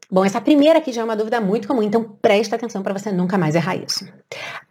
Bom, 0.09 0.23
essa 0.23 0.39
primeira 0.39 0.79
aqui 0.79 0.93
já 0.93 1.01
é 1.01 1.03
uma 1.03 1.17
dúvida 1.17 1.41
muito 1.41 1.67
comum, 1.67 1.83
então 1.83 2.15
presta 2.21 2.55
atenção 2.55 2.81
para 2.81 2.97
você 2.97 3.11
nunca 3.11 3.37
mais 3.37 3.55
errar 3.55 3.75
isso. 3.75 4.05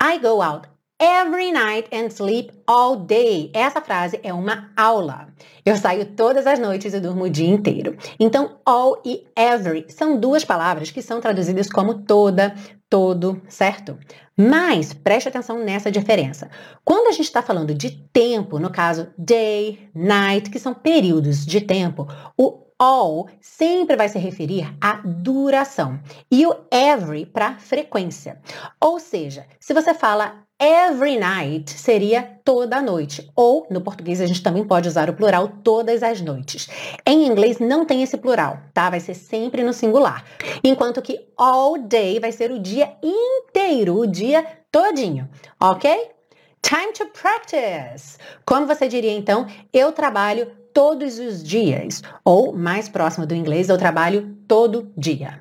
I 0.03 0.19
go 0.19 0.41
out 0.41 0.67
every 0.99 1.53
night 1.53 1.87
and 1.95 2.09
sleep 2.09 2.51
all 2.67 2.97
day. 2.97 3.51
Essa 3.53 3.83
frase 3.83 4.19
é 4.23 4.33
uma 4.33 4.71
aula. 4.75 5.29
Eu 5.63 5.77
saio 5.77 6.07
todas 6.07 6.47
as 6.47 6.59
noites 6.59 6.95
e 6.95 7.01
durmo 7.01 7.25
o 7.25 7.31
dia 7.31 7.47
inteiro. 7.47 7.99
Então, 8.19 8.57
all 8.65 9.03
e 9.05 9.27
every 9.37 9.85
são 9.91 10.19
duas 10.19 10.47
palavras 10.47 10.91
que 10.91 11.03
são 11.03 11.21
traduzidas 11.21 11.69
como 11.69 12.03
toda, 12.03 12.55
todo, 12.89 13.43
certo? 13.49 13.99
Mas 14.37 14.93
preste 14.93 15.29
atenção 15.29 15.59
nessa 15.65 15.91
diferença. 15.91 16.49
Quando 16.85 17.09
a 17.09 17.13
gente 17.13 17.27
está 17.27 17.43
falando 17.43 17.75
de 17.75 17.91
tempo, 17.91 18.59
no 18.59 18.71
caso 18.71 19.09
day, 19.19 19.91
night, 19.95 20.51
que 20.51 20.59
são 20.59 20.73
períodos 20.73 21.45
de 21.45 21.61
tempo, 21.61 22.07
o 22.37 22.68
all 22.79 23.29
sempre 23.41 23.97
vai 23.97 24.09
se 24.09 24.19
referir 24.19 24.73
à 24.81 25.01
duração 25.05 25.99
e 26.31 26.47
o 26.47 26.55
every 26.71 27.27
para 27.27 27.59
frequência. 27.59 28.41
Ou 28.81 29.01
seja, 29.01 29.47
se 29.59 29.75
você 29.75 29.93
fala 29.93 30.45
every 30.61 31.19
night, 31.19 31.71
seria 31.71 32.41
toda 32.45 32.83
noite. 32.83 33.31
Ou, 33.35 33.67
no 33.71 33.81
português, 33.81 34.21
a 34.21 34.27
gente 34.27 34.43
também 34.43 34.65
pode 34.65 34.89
usar 34.89 35.09
o 35.09 35.15
plural 35.15 35.49
todas 35.63 36.03
as 36.03 36.21
noites. 36.21 36.69
Em 37.07 37.27
inglês 37.27 37.59
não 37.59 37.85
tem 37.85 38.03
esse 38.03 38.17
plural, 38.17 38.59
tá? 38.75 38.91
Vai 38.91 39.01
ser 39.01 39.15
sempre 39.15 39.63
no 39.63 39.73
singular. 39.73 40.25
Enquanto 40.63 41.03
que 41.03 41.29
all 41.37 41.79
day 41.79 42.19
vai 42.19 42.33
ser 42.33 42.51
o 42.51 42.59
dia 42.59 42.93
inteiro, 43.03 43.99
o 43.99 44.07
dia 44.07 44.45
todinho, 44.71 45.29
ok? 45.61 46.11
Time 46.61 46.93
to 46.93 47.07
practice. 47.07 48.19
Como 48.45 48.67
você 48.67 48.89
diria 48.89 49.13
então? 49.13 49.47
Eu 49.73 49.93
trabalho 49.93 50.51
todos 50.73 51.19
os 51.19 51.43
dias. 51.43 52.03
Ou, 52.25 52.53
mais 52.53 52.89
próximo 52.89 53.27
do 53.27 53.35
inglês, 53.35 53.69
eu 53.69 53.79
trabalho 53.79 54.37
todo 54.47 54.93
dia. 54.97 55.41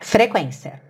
Frequência. 0.00 0.82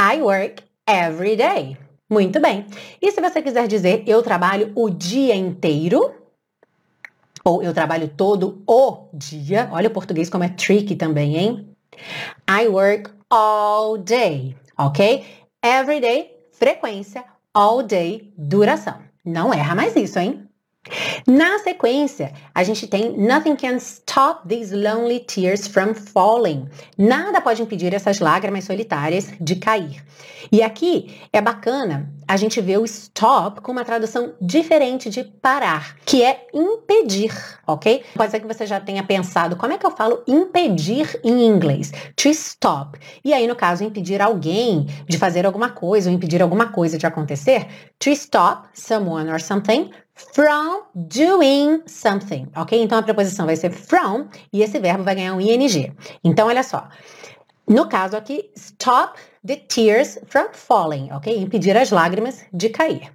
I 0.00 0.20
work 0.22 0.62
every 0.86 1.36
day. 1.36 1.76
Muito 2.08 2.40
bem. 2.40 2.66
E 3.00 3.12
se 3.12 3.20
você 3.20 3.40
quiser 3.40 3.68
dizer 3.68 4.02
eu 4.06 4.22
trabalho 4.22 4.72
o 4.74 4.90
dia 4.90 5.34
inteiro, 5.34 6.14
ou 7.44 7.62
eu 7.62 7.72
trabalho 7.72 8.08
todo 8.08 8.62
o 8.66 9.08
dia, 9.12 9.68
olha 9.72 9.88
o 9.88 9.92
português 9.92 10.28
como 10.28 10.44
é 10.44 10.48
tricky 10.48 10.96
também, 10.96 11.36
hein? 11.36 11.76
I 12.48 12.66
work 12.66 13.10
all 13.28 13.96
day, 13.98 14.56
ok? 14.76 15.24
Every 15.62 16.00
day, 16.00 16.36
frequência, 16.52 17.24
all 17.54 17.82
day, 17.82 18.32
duração. 18.36 18.98
Não 19.24 19.52
erra 19.52 19.74
mais 19.74 19.94
isso, 19.94 20.18
hein? 20.18 20.49
Na 21.26 21.58
sequência, 21.58 22.32
a 22.54 22.64
gente 22.64 22.86
tem 22.86 23.16
Nothing 23.16 23.54
can 23.54 23.76
stop 23.76 24.48
these 24.48 24.74
lonely 24.74 25.20
tears 25.20 25.66
from 25.66 25.94
falling. 25.94 26.68
Nada 26.96 27.40
pode 27.40 27.62
impedir 27.62 27.92
essas 27.92 28.18
lágrimas 28.18 28.64
solitárias 28.64 29.30
de 29.38 29.56
cair. 29.56 30.02
E 30.50 30.62
aqui 30.62 31.20
é 31.32 31.40
bacana 31.40 32.10
a 32.26 32.36
gente 32.36 32.60
ver 32.60 32.78
o 32.78 32.84
stop 32.84 33.60
com 33.60 33.72
uma 33.72 33.84
tradução 33.84 34.32
diferente 34.40 35.10
de 35.10 35.22
parar, 35.22 35.96
que 36.06 36.22
é 36.22 36.46
impedir, 36.54 37.32
ok? 37.66 38.02
Pode 38.14 38.30
ser 38.30 38.40
que 38.40 38.46
você 38.46 38.64
já 38.64 38.80
tenha 38.80 39.02
pensado 39.02 39.56
como 39.56 39.72
é 39.72 39.78
que 39.78 39.84
eu 39.84 39.90
falo 39.90 40.22
impedir 40.26 41.20
em 41.22 41.46
inglês. 41.46 41.92
To 42.16 42.28
stop. 42.28 42.98
E 43.22 43.34
aí, 43.34 43.46
no 43.46 43.54
caso, 43.54 43.84
impedir 43.84 44.22
alguém 44.22 44.86
de 45.06 45.18
fazer 45.18 45.44
alguma 45.44 45.70
coisa 45.70 46.08
ou 46.08 46.16
impedir 46.16 46.40
alguma 46.40 46.68
coisa 46.68 46.96
de 46.96 47.06
acontecer. 47.06 47.66
To 47.98 48.10
stop 48.10 48.68
someone 48.72 49.30
or 49.30 49.40
something 49.40 49.90
from 50.34 50.82
doing 50.94 51.82
something, 51.86 52.48
ok? 52.56 52.80
Então 52.80 52.98
a 52.98 53.02
preposição 53.02 53.46
vai 53.46 53.56
ser 53.56 53.70
from 53.70 54.28
e 54.52 54.62
esse 54.62 54.78
verbo 54.78 55.04
vai 55.04 55.14
ganhar 55.14 55.34
um 55.34 55.40
ing. 55.40 55.94
Então 56.22 56.48
olha 56.48 56.62
só. 56.62 56.88
No 57.68 57.88
caso 57.88 58.16
aqui, 58.16 58.50
stop 58.56 59.18
the 59.46 59.56
tears 59.56 60.18
from 60.26 60.48
falling, 60.52 61.12
ok? 61.12 61.36
Impedir 61.36 61.76
as 61.76 61.90
lágrimas 61.90 62.44
de 62.52 62.68
cair. 62.68 63.12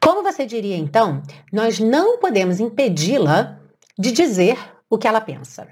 Como 0.00 0.22
você 0.22 0.46
diria 0.46 0.76
então, 0.76 1.22
nós 1.52 1.80
não 1.80 2.18
podemos 2.18 2.60
impedi-la 2.60 3.58
de 3.98 4.12
dizer 4.12 4.56
o 4.88 4.96
que 4.96 5.08
ela 5.08 5.20
pensa. 5.20 5.66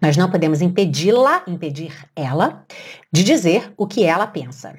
Nós 0.00 0.16
não 0.16 0.30
podemos 0.30 0.60
impedi-la, 0.60 1.42
impedir 1.46 1.92
ela, 2.14 2.64
de 3.12 3.22
dizer 3.22 3.72
o 3.76 3.86
que 3.86 4.04
ela 4.04 4.26
pensa. 4.26 4.76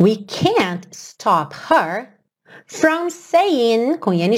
We 0.00 0.16
can't 0.16 0.86
stop 0.92 1.54
her 1.70 2.08
from 2.66 3.10
saying, 3.10 3.98
com 3.98 4.12
ing, 4.12 4.32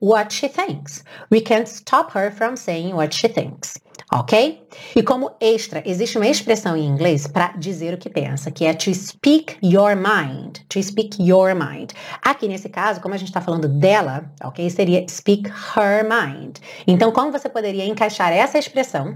what 0.00 0.32
she 0.32 0.48
thinks. 0.48 1.04
We 1.30 1.40
can't 1.40 1.68
stop 1.68 2.12
her 2.12 2.30
from 2.30 2.56
saying 2.56 2.94
what 2.94 3.14
she 3.14 3.28
thinks. 3.28 3.78
Ok? 4.10 4.66
E 4.96 5.02
como 5.02 5.32
extra, 5.38 5.82
existe 5.84 6.16
uma 6.16 6.26
expressão 6.26 6.74
em 6.74 6.86
inglês 6.86 7.26
para 7.26 7.48
dizer 7.58 7.92
o 7.92 7.98
que 7.98 8.08
pensa, 8.08 8.50
que 8.50 8.64
é 8.64 8.72
to 8.72 8.94
speak 8.94 9.58
your 9.62 9.94
mind. 9.94 10.60
To 10.70 10.82
speak 10.82 11.22
your 11.22 11.54
mind. 11.54 11.90
Aqui 12.22 12.48
nesse 12.48 12.70
caso, 12.70 13.00
como 13.02 13.14
a 13.14 13.18
gente 13.18 13.28
está 13.28 13.42
falando 13.42 13.68
dela, 13.68 14.32
ok? 14.42 14.68
Seria 14.70 15.06
speak 15.08 15.50
her 15.76 16.04
mind. 16.04 16.56
Então, 16.86 17.12
como 17.12 17.30
você 17.30 17.50
poderia 17.50 17.84
encaixar 17.84 18.32
essa 18.32 18.58
expressão, 18.58 19.14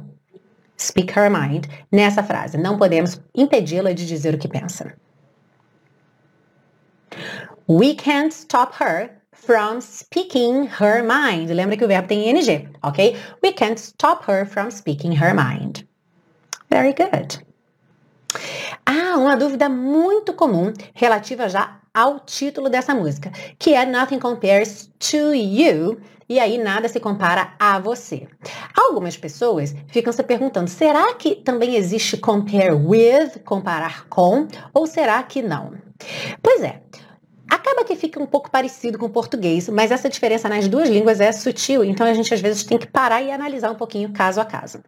speak 0.79 1.19
her 1.19 1.31
mind, 1.31 1.67
nessa 1.91 2.23
frase? 2.23 2.59
Não 2.59 2.77
podemos 2.77 3.19
impedi-la 3.35 3.95
de 3.95 4.07
dizer 4.07 4.35
o 4.35 4.39
que 4.39 4.49
pensa. 4.49 4.95
We 7.67 7.95
can't 7.95 8.33
stop 8.33 8.75
her 8.81 9.11
from 9.33 9.81
speaking 9.81 10.69
her 10.81 11.03
mind. 11.03 11.51
Lembra 11.51 11.77
que 11.77 11.85
o 11.85 11.89
verbo 11.89 12.09
tem 12.09 12.29
ing, 12.29 12.69
ok? 12.83 13.17
We 13.43 13.53
can't 13.53 13.79
stop 13.79 14.25
her 14.31 14.47
from 14.47 14.71
speaking 14.71 15.13
her 15.17 15.35
mind. 15.35 15.87
Very 16.71 16.95
good. 16.95 17.45
Ah, 18.87 19.17
uma 19.17 19.37
dúvida 19.37 19.69
muito 19.69 20.33
comum 20.33 20.73
relativa 20.95 21.49
já 21.49 21.81
ao 21.95 22.21
título 22.21 22.71
dessa 22.71 22.95
música, 22.95 23.31
que 23.59 23.75
é 23.75 23.85
Nothing 23.85 24.19
Compares 24.19 24.91
to 24.99 25.35
You, 25.35 26.01
e 26.29 26.39
aí 26.41 26.57
nada 26.57 26.89
se 26.89 26.99
compara 26.99 27.53
a 27.59 27.79
você. 27.79 28.27
Algumas 28.75 29.17
pessoas 29.17 29.75
ficam 29.89 30.13
se 30.13 30.23
perguntando, 30.23 30.71
será 30.71 31.13
que 31.15 31.35
também 31.35 31.77
existe 31.77 32.17
compare 32.17 32.73
with, 32.73 33.41
comparar 33.45 34.07
com, 34.09 34.49
ou 34.73 34.87
será 34.87 35.23
que 35.23 35.43
não? 35.43 35.75
Pois 36.43 36.63
é, 36.63 36.81
Acaba 37.53 37.85
que 37.85 37.95
fica 37.95 38.19
um 38.19 38.25
pouco 38.25 38.51
parecido 38.51 38.99
com 38.99 39.05
o 39.05 39.11
português, 39.11 39.69
mas 39.69 39.91
essa 39.91 40.09
diferença 40.09 40.49
nas 40.49 40.67
duas 40.69 40.89
línguas 40.89 41.21
é 41.21 41.31
sutil, 41.31 41.85
então 41.85 42.07
a 42.07 42.15
gente 42.15 42.33
às 42.33 42.41
vezes 42.41 42.65
tem 42.65 42.79
que 42.79 42.87
parar 42.87 43.21
e 43.21 43.31
analisar 43.31 43.71
um 43.71 43.75
pouquinho 43.75 44.11
caso 44.11 44.41
a 44.41 44.45
caso. 44.45 44.81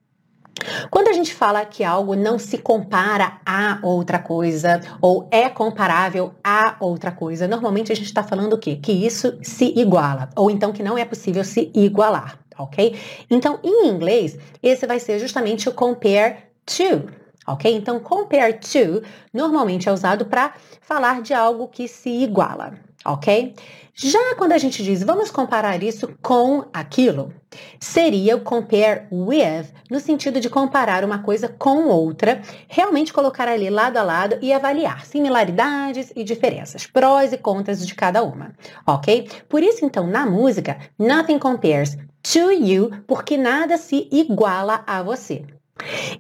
Quando 0.91 1.09
a 1.09 1.13
gente 1.13 1.35
fala 1.35 1.65
que 1.67 1.85
algo 1.85 2.15
não 2.15 2.39
se 2.39 2.57
compara 2.57 3.39
a 3.45 3.81
outra 3.83 4.19
coisa 4.19 4.81
ou 4.99 5.29
é 5.31 5.51
comparável 5.51 6.33
a 6.43 6.77
outra 6.81 7.13
coisa, 7.13 7.47
normalmente 7.47 7.93
a 7.93 7.95
gente 7.95 8.07
está 8.07 8.23
falando 8.23 8.55
o 8.55 8.59
quê? 8.59 8.77
Que 8.77 8.93
isso 8.93 9.37
se 9.43 9.67
iguala, 9.79 10.31
ou 10.35 10.51
então 10.51 10.73
que 10.73 10.83
não 10.83 10.97
é 10.97 11.05
possível 11.05 11.45
se 11.45 11.71
igualar, 11.75 12.39
ok? 12.59 12.99
Então, 13.29 13.59
em 13.63 13.89
inglês, 13.89 14.39
esse 14.63 14.87
vai 14.87 14.99
ser 14.99 15.19
justamente 15.19 15.69
o 15.69 15.73
compare 15.73 16.37
to 16.65 17.24
ok? 17.47 17.75
Então, 17.75 17.99
compare 18.01 18.55
to 18.55 19.03
normalmente 19.33 19.89
é 19.89 19.93
usado 19.93 20.27
para 20.27 20.55
falar 20.81 21.23
de 21.23 21.35
algo 21.35 21.69
que 21.69 21.89
se 21.89 22.11
iguala, 22.11 22.75
ok? 23.05 23.55
Já 23.97 24.35
quando 24.37 24.51
a 24.51 24.59
gente 24.59 24.83
diz 24.83 25.05
vamos 25.05 25.31
comparar 25.31 25.81
isso 25.81 26.09
com 26.21 26.65
aquilo, 26.73 27.33
seria 27.79 28.35
o 28.35 28.41
compare 28.41 29.07
with, 29.13 29.67
no 29.89 30.01
sentido 30.01 30.41
de 30.41 30.51
comparar 30.51 31.05
uma 31.05 31.21
coisa 31.21 31.49
com 31.49 31.87
outra, 31.87 32.43
realmente 32.67 33.13
colocar 33.13 33.47
ali 33.47 33.71
lado 33.71 33.97
a 33.97 34.03
lado 34.03 34.37
e 34.43 34.53
avaliar 34.53 35.07
similaridades 35.07 36.13
e 36.17 36.25
diferenças, 36.25 36.89
prós 36.89 37.33
e 37.33 37.39
contras 37.39 37.87
de 37.87 37.95
cada 37.95 38.25
uma, 38.25 38.53
ok? 38.85 39.31
Por 39.49 39.63
isso, 39.63 39.85
então, 39.85 40.09
na 40.09 40.27
música, 40.27 40.77
nothing 40.99 41.39
compares 41.39 41.97
to 42.21 42.51
you, 42.51 42.91
porque 43.07 43.37
nada 43.37 43.77
se 43.77 44.09
iguala 44.11 44.83
a 44.89 45.05
você. 45.05 45.45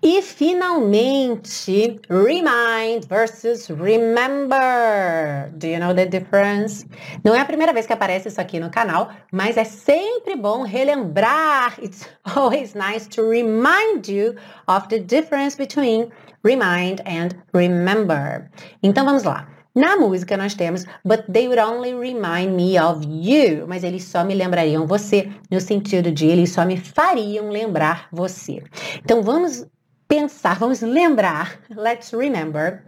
E 0.02 0.20
finalmente, 0.20 2.00
remind 2.08 3.06
versus 3.08 3.70
remember. 3.70 5.50
Do 5.56 5.68
you 5.68 5.78
know 5.78 5.94
the 5.94 6.06
difference? 6.06 6.84
Não 7.24 7.34
é 7.34 7.40
a 7.40 7.44
primeira 7.44 7.72
vez 7.72 7.86
que 7.86 7.92
aparece 7.92 8.28
isso 8.28 8.40
aqui 8.40 8.58
no 8.58 8.70
canal, 8.70 9.10
mas 9.32 9.56
é 9.56 9.64
sempre 9.64 10.36
bom 10.36 10.62
relembrar. 10.62 11.78
It's 11.80 12.06
always 12.36 12.74
nice 12.74 13.08
to 13.10 13.22
remind 13.22 14.08
you 14.08 14.34
of 14.66 14.88
the 14.88 14.98
difference 14.98 15.56
between 15.56 16.10
remind 16.42 17.00
and 17.06 17.30
remember. 17.52 18.50
Então 18.82 19.04
vamos 19.04 19.22
lá. 19.22 19.48
Na 19.74 19.96
música 19.96 20.36
nós 20.36 20.54
temos 20.54 20.84
But 21.04 21.24
they 21.32 21.48
would 21.48 21.60
only 21.60 21.94
remind 21.94 22.54
me 22.54 22.78
of 22.78 23.04
you. 23.04 23.66
Mas 23.66 23.82
eles 23.82 24.04
só 24.04 24.24
me 24.24 24.34
lembrariam 24.34 24.86
você, 24.86 25.30
no 25.50 25.60
sentido 25.60 26.12
de 26.12 26.26
eles 26.26 26.50
só 26.50 26.64
me 26.64 26.76
fariam 26.76 27.48
lembrar 27.48 28.08
você. 28.12 28.62
Então 29.02 29.22
vamos 29.22 29.66
pensar, 30.06 30.58
vamos 30.58 30.80
lembrar, 30.80 31.58
let's 31.70 32.12
remember, 32.12 32.84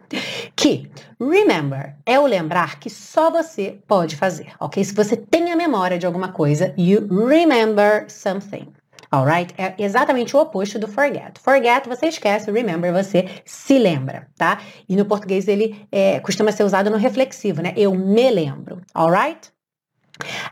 que 0.54 0.88
remember 1.18 1.96
é 2.04 2.20
o 2.20 2.26
lembrar 2.26 2.78
que 2.78 2.90
só 2.90 3.30
você 3.30 3.80
pode 3.88 4.14
fazer, 4.14 4.52
ok? 4.60 4.84
Se 4.84 4.94
você 4.94 5.16
tem 5.16 5.50
a 5.50 5.56
memória 5.56 5.98
de 5.98 6.06
alguma 6.06 6.28
coisa, 6.28 6.72
you 6.76 7.06
remember 7.08 8.04
something, 8.08 8.68
Alright? 9.16 9.54
É 9.56 9.74
exatamente 9.78 10.36
o 10.36 10.40
oposto 10.40 10.78
do 10.78 10.86
forget. 10.86 11.38
Forget 11.40 11.88
você 11.88 12.06
esquece, 12.06 12.50
remember 12.50 12.92
você 12.92 13.26
se 13.46 13.78
lembra, 13.78 14.28
tá? 14.36 14.60
E 14.86 14.94
no 14.94 15.06
português 15.06 15.48
ele 15.48 15.86
é, 15.90 16.20
costuma 16.20 16.52
ser 16.52 16.64
usado 16.64 16.90
no 16.90 16.98
reflexivo, 16.98 17.62
né? 17.62 17.72
Eu 17.76 17.94
me 17.94 18.30
lembro. 18.30 18.82
Alright? 18.94 19.50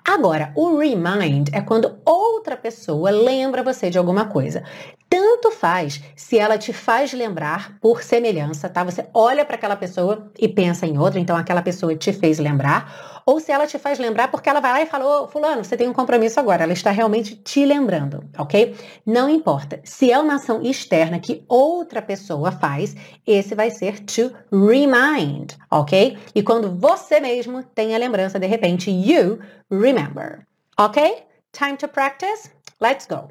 Agora, 0.06 0.52
o 0.54 0.78
remind 0.78 1.48
é 1.52 1.60
quando 1.60 1.98
outra 2.04 2.56
pessoa 2.56 3.10
lembra 3.10 3.62
você 3.62 3.90
de 3.90 3.98
alguma 3.98 4.26
coisa. 4.26 4.62
Tanto 5.10 5.50
faz 5.50 6.02
se 6.16 6.38
ela 6.38 6.56
te 6.56 6.72
faz 6.72 7.12
lembrar 7.12 7.78
por 7.80 8.02
semelhança, 8.02 8.68
tá? 8.68 8.82
Você 8.82 9.06
olha 9.12 9.44
para 9.44 9.56
aquela 9.56 9.76
pessoa 9.76 10.30
e 10.38 10.48
pensa 10.48 10.86
em 10.86 10.98
outra, 10.98 11.20
então 11.20 11.36
aquela 11.36 11.62
pessoa 11.62 11.94
te 11.94 12.12
fez 12.12 12.38
lembrar, 12.38 13.13
ou 13.26 13.40
se 13.40 13.50
ela 13.50 13.66
te 13.66 13.78
faz 13.78 13.98
lembrar 13.98 14.28
porque 14.28 14.48
ela 14.48 14.60
vai 14.60 14.72
lá 14.72 14.82
e 14.82 14.86
falou, 14.86 15.28
fulano, 15.28 15.64
você 15.64 15.76
tem 15.76 15.88
um 15.88 15.92
compromisso 15.92 16.38
agora, 16.38 16.64
ela 16.64 16.72
está 16.72 16.90
realmente 16.90 17.36
te 17.36 17.64
lembrando, 17.64 18.24
ok? 18.38 18.76
Não 19.06 19.28
importa. 19.28 19.80
Se 19.84 20.10
é 20.10 20.18
uma 20.18 20.34
ação 20.34 20.62
externa 20.62 21.18
que 21.18 21.44
outra 21.48 22.02
pessoa 22.02 22.52
faz, 22.52 22.94
esse 23.26 23.54
vai 23.54 23.70
ser 23.70 24.00
to 24.00 24.32
remind, 24.52 25.52
ok? 25.70 26.18
E 26.34 26.42
quando 26.42 26.78
você 26.78 27.20
mesmo 27.20 27.62
tem 27.62 27.94
a 27.94 27.98
lembrança, 27.98 28.38
de 28.38 28.46
repente, 28.46 28.90
you 28.90 29.38
remember, 29.70 30.46
ok? 30.78 31.24
Time 31.52 31.76
to 31.76 31.88
practice? 31.88 32.50
Let's 32.80 33.06
go. 33.06 33.28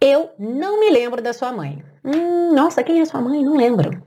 Eu 0.00 0.30
não 0.38 0.80
me 0.80 0.90
lembro 0.90 1.22
da 1.22 1.32
sua 1.32 1.52
mãe. 1.52 1.84
Hum, 2.04 2.54
nossa, 2.54 2.82
quem 2.82 3.00
é 3.00 3.04
sua 3.04 3.20
mãe? 3.20 3.44
Não 3.44 3.54
lembro. 3.54 4.02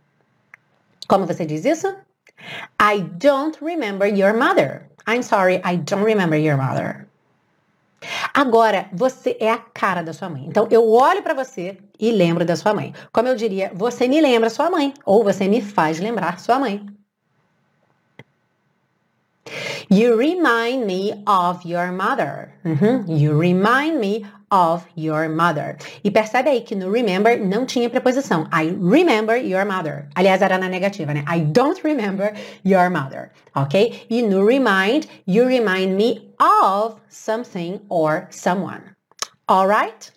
Como 1.08 1.26
você 1.26 1.46
diz 1.46 1.64
isso? 1.64 1.88
I 2.82 3.02
don't 3.02 3.64
remember 3.64 4.08
your 4.08 4.34
mother. 4.34 4.90
I'm 5.08 5.22
sorry, 5.22 5.62
I 5.64 5.78
don't 5.78 6.04
remember 6.04 6.38
your 6.38 6.58
mother. 6.58 7.08
Agora, 8.34 8.88
você 8.92 9.38
é 9.40 9.52
a 9.52 9.58
cara 9.58 10.02
da 10.02 10.14
sua 10.14 10.30
mãe. 10.30 10.46
Então, 10.48 10.68
eu 10.70 10.90
olho 10.92 11.22
para 11.22 11.34
você 11.34 11.78
e 12.00 12.12
lembro 12.12 12.44
da 12.44 12.56
sua 12.56 12.74
mãe. 12.74 12.94
Como 13.12 13.28
eu 13.28 13.36
diria, 13.36 13.72
você 13.74 14.08
me 14.08 14.20
lembra 14.20 14.50
sua 14.50 14.70
mãe. 14.70 14.94
Ou 15.06 15.24
você 15.24 15.48
me 15.48 15.62
faz 15.62 16.00
lembrar 16.00 16.40
sua 16.40 16.60
mãe. 16.60 16.86
You 19.90 20.18
remind 20.18 20.86
me 20.86 21.24
of 21.28 21.68
your 21.68 21.92
mother. 21.92 22.54
Uhum. 22.66 23.06
You 23.08 23.38
remind 23.38 24.00
me 24.00 24.26
of 24.54 24.86
your 24.96 25.28
mother. 25.28 25.76
E 26.04 26.12
percebe 26.12 26.50
aí 26.50 26.62
que 26.62 26.76
no 26.76 26.92
remember 26.92 27.40
não 27.40 27.66
tinha 27.66 27.90
preposição. 27.90 28.48
I 28.54 28.70
remember 28.80 29.36
your 29.36 29.66
mother. 29.66 30.08
Aliás, 30.16 30.42
era 30.42 30.60
na 30.60 30.70
negativa, 30.70 31.14
né? 31.14 31.26
I 31.28 31.40
don't 31.40 31.82
remember 31.84 32.34
your 32.64 32.90
mother. 32.92 33.32
Ok? 33.56 34.06
E 34.10 34.22
no 34.22 34.46
remind, 34.46 35.08
you 35.26 35.48
remind 35.48 35.96
me 35.96 36.34
of 36.40 37.02
something 37.10 37.82
or 37.90 38.28
someone. 38.30 38.82
Alright? 39.50 40.12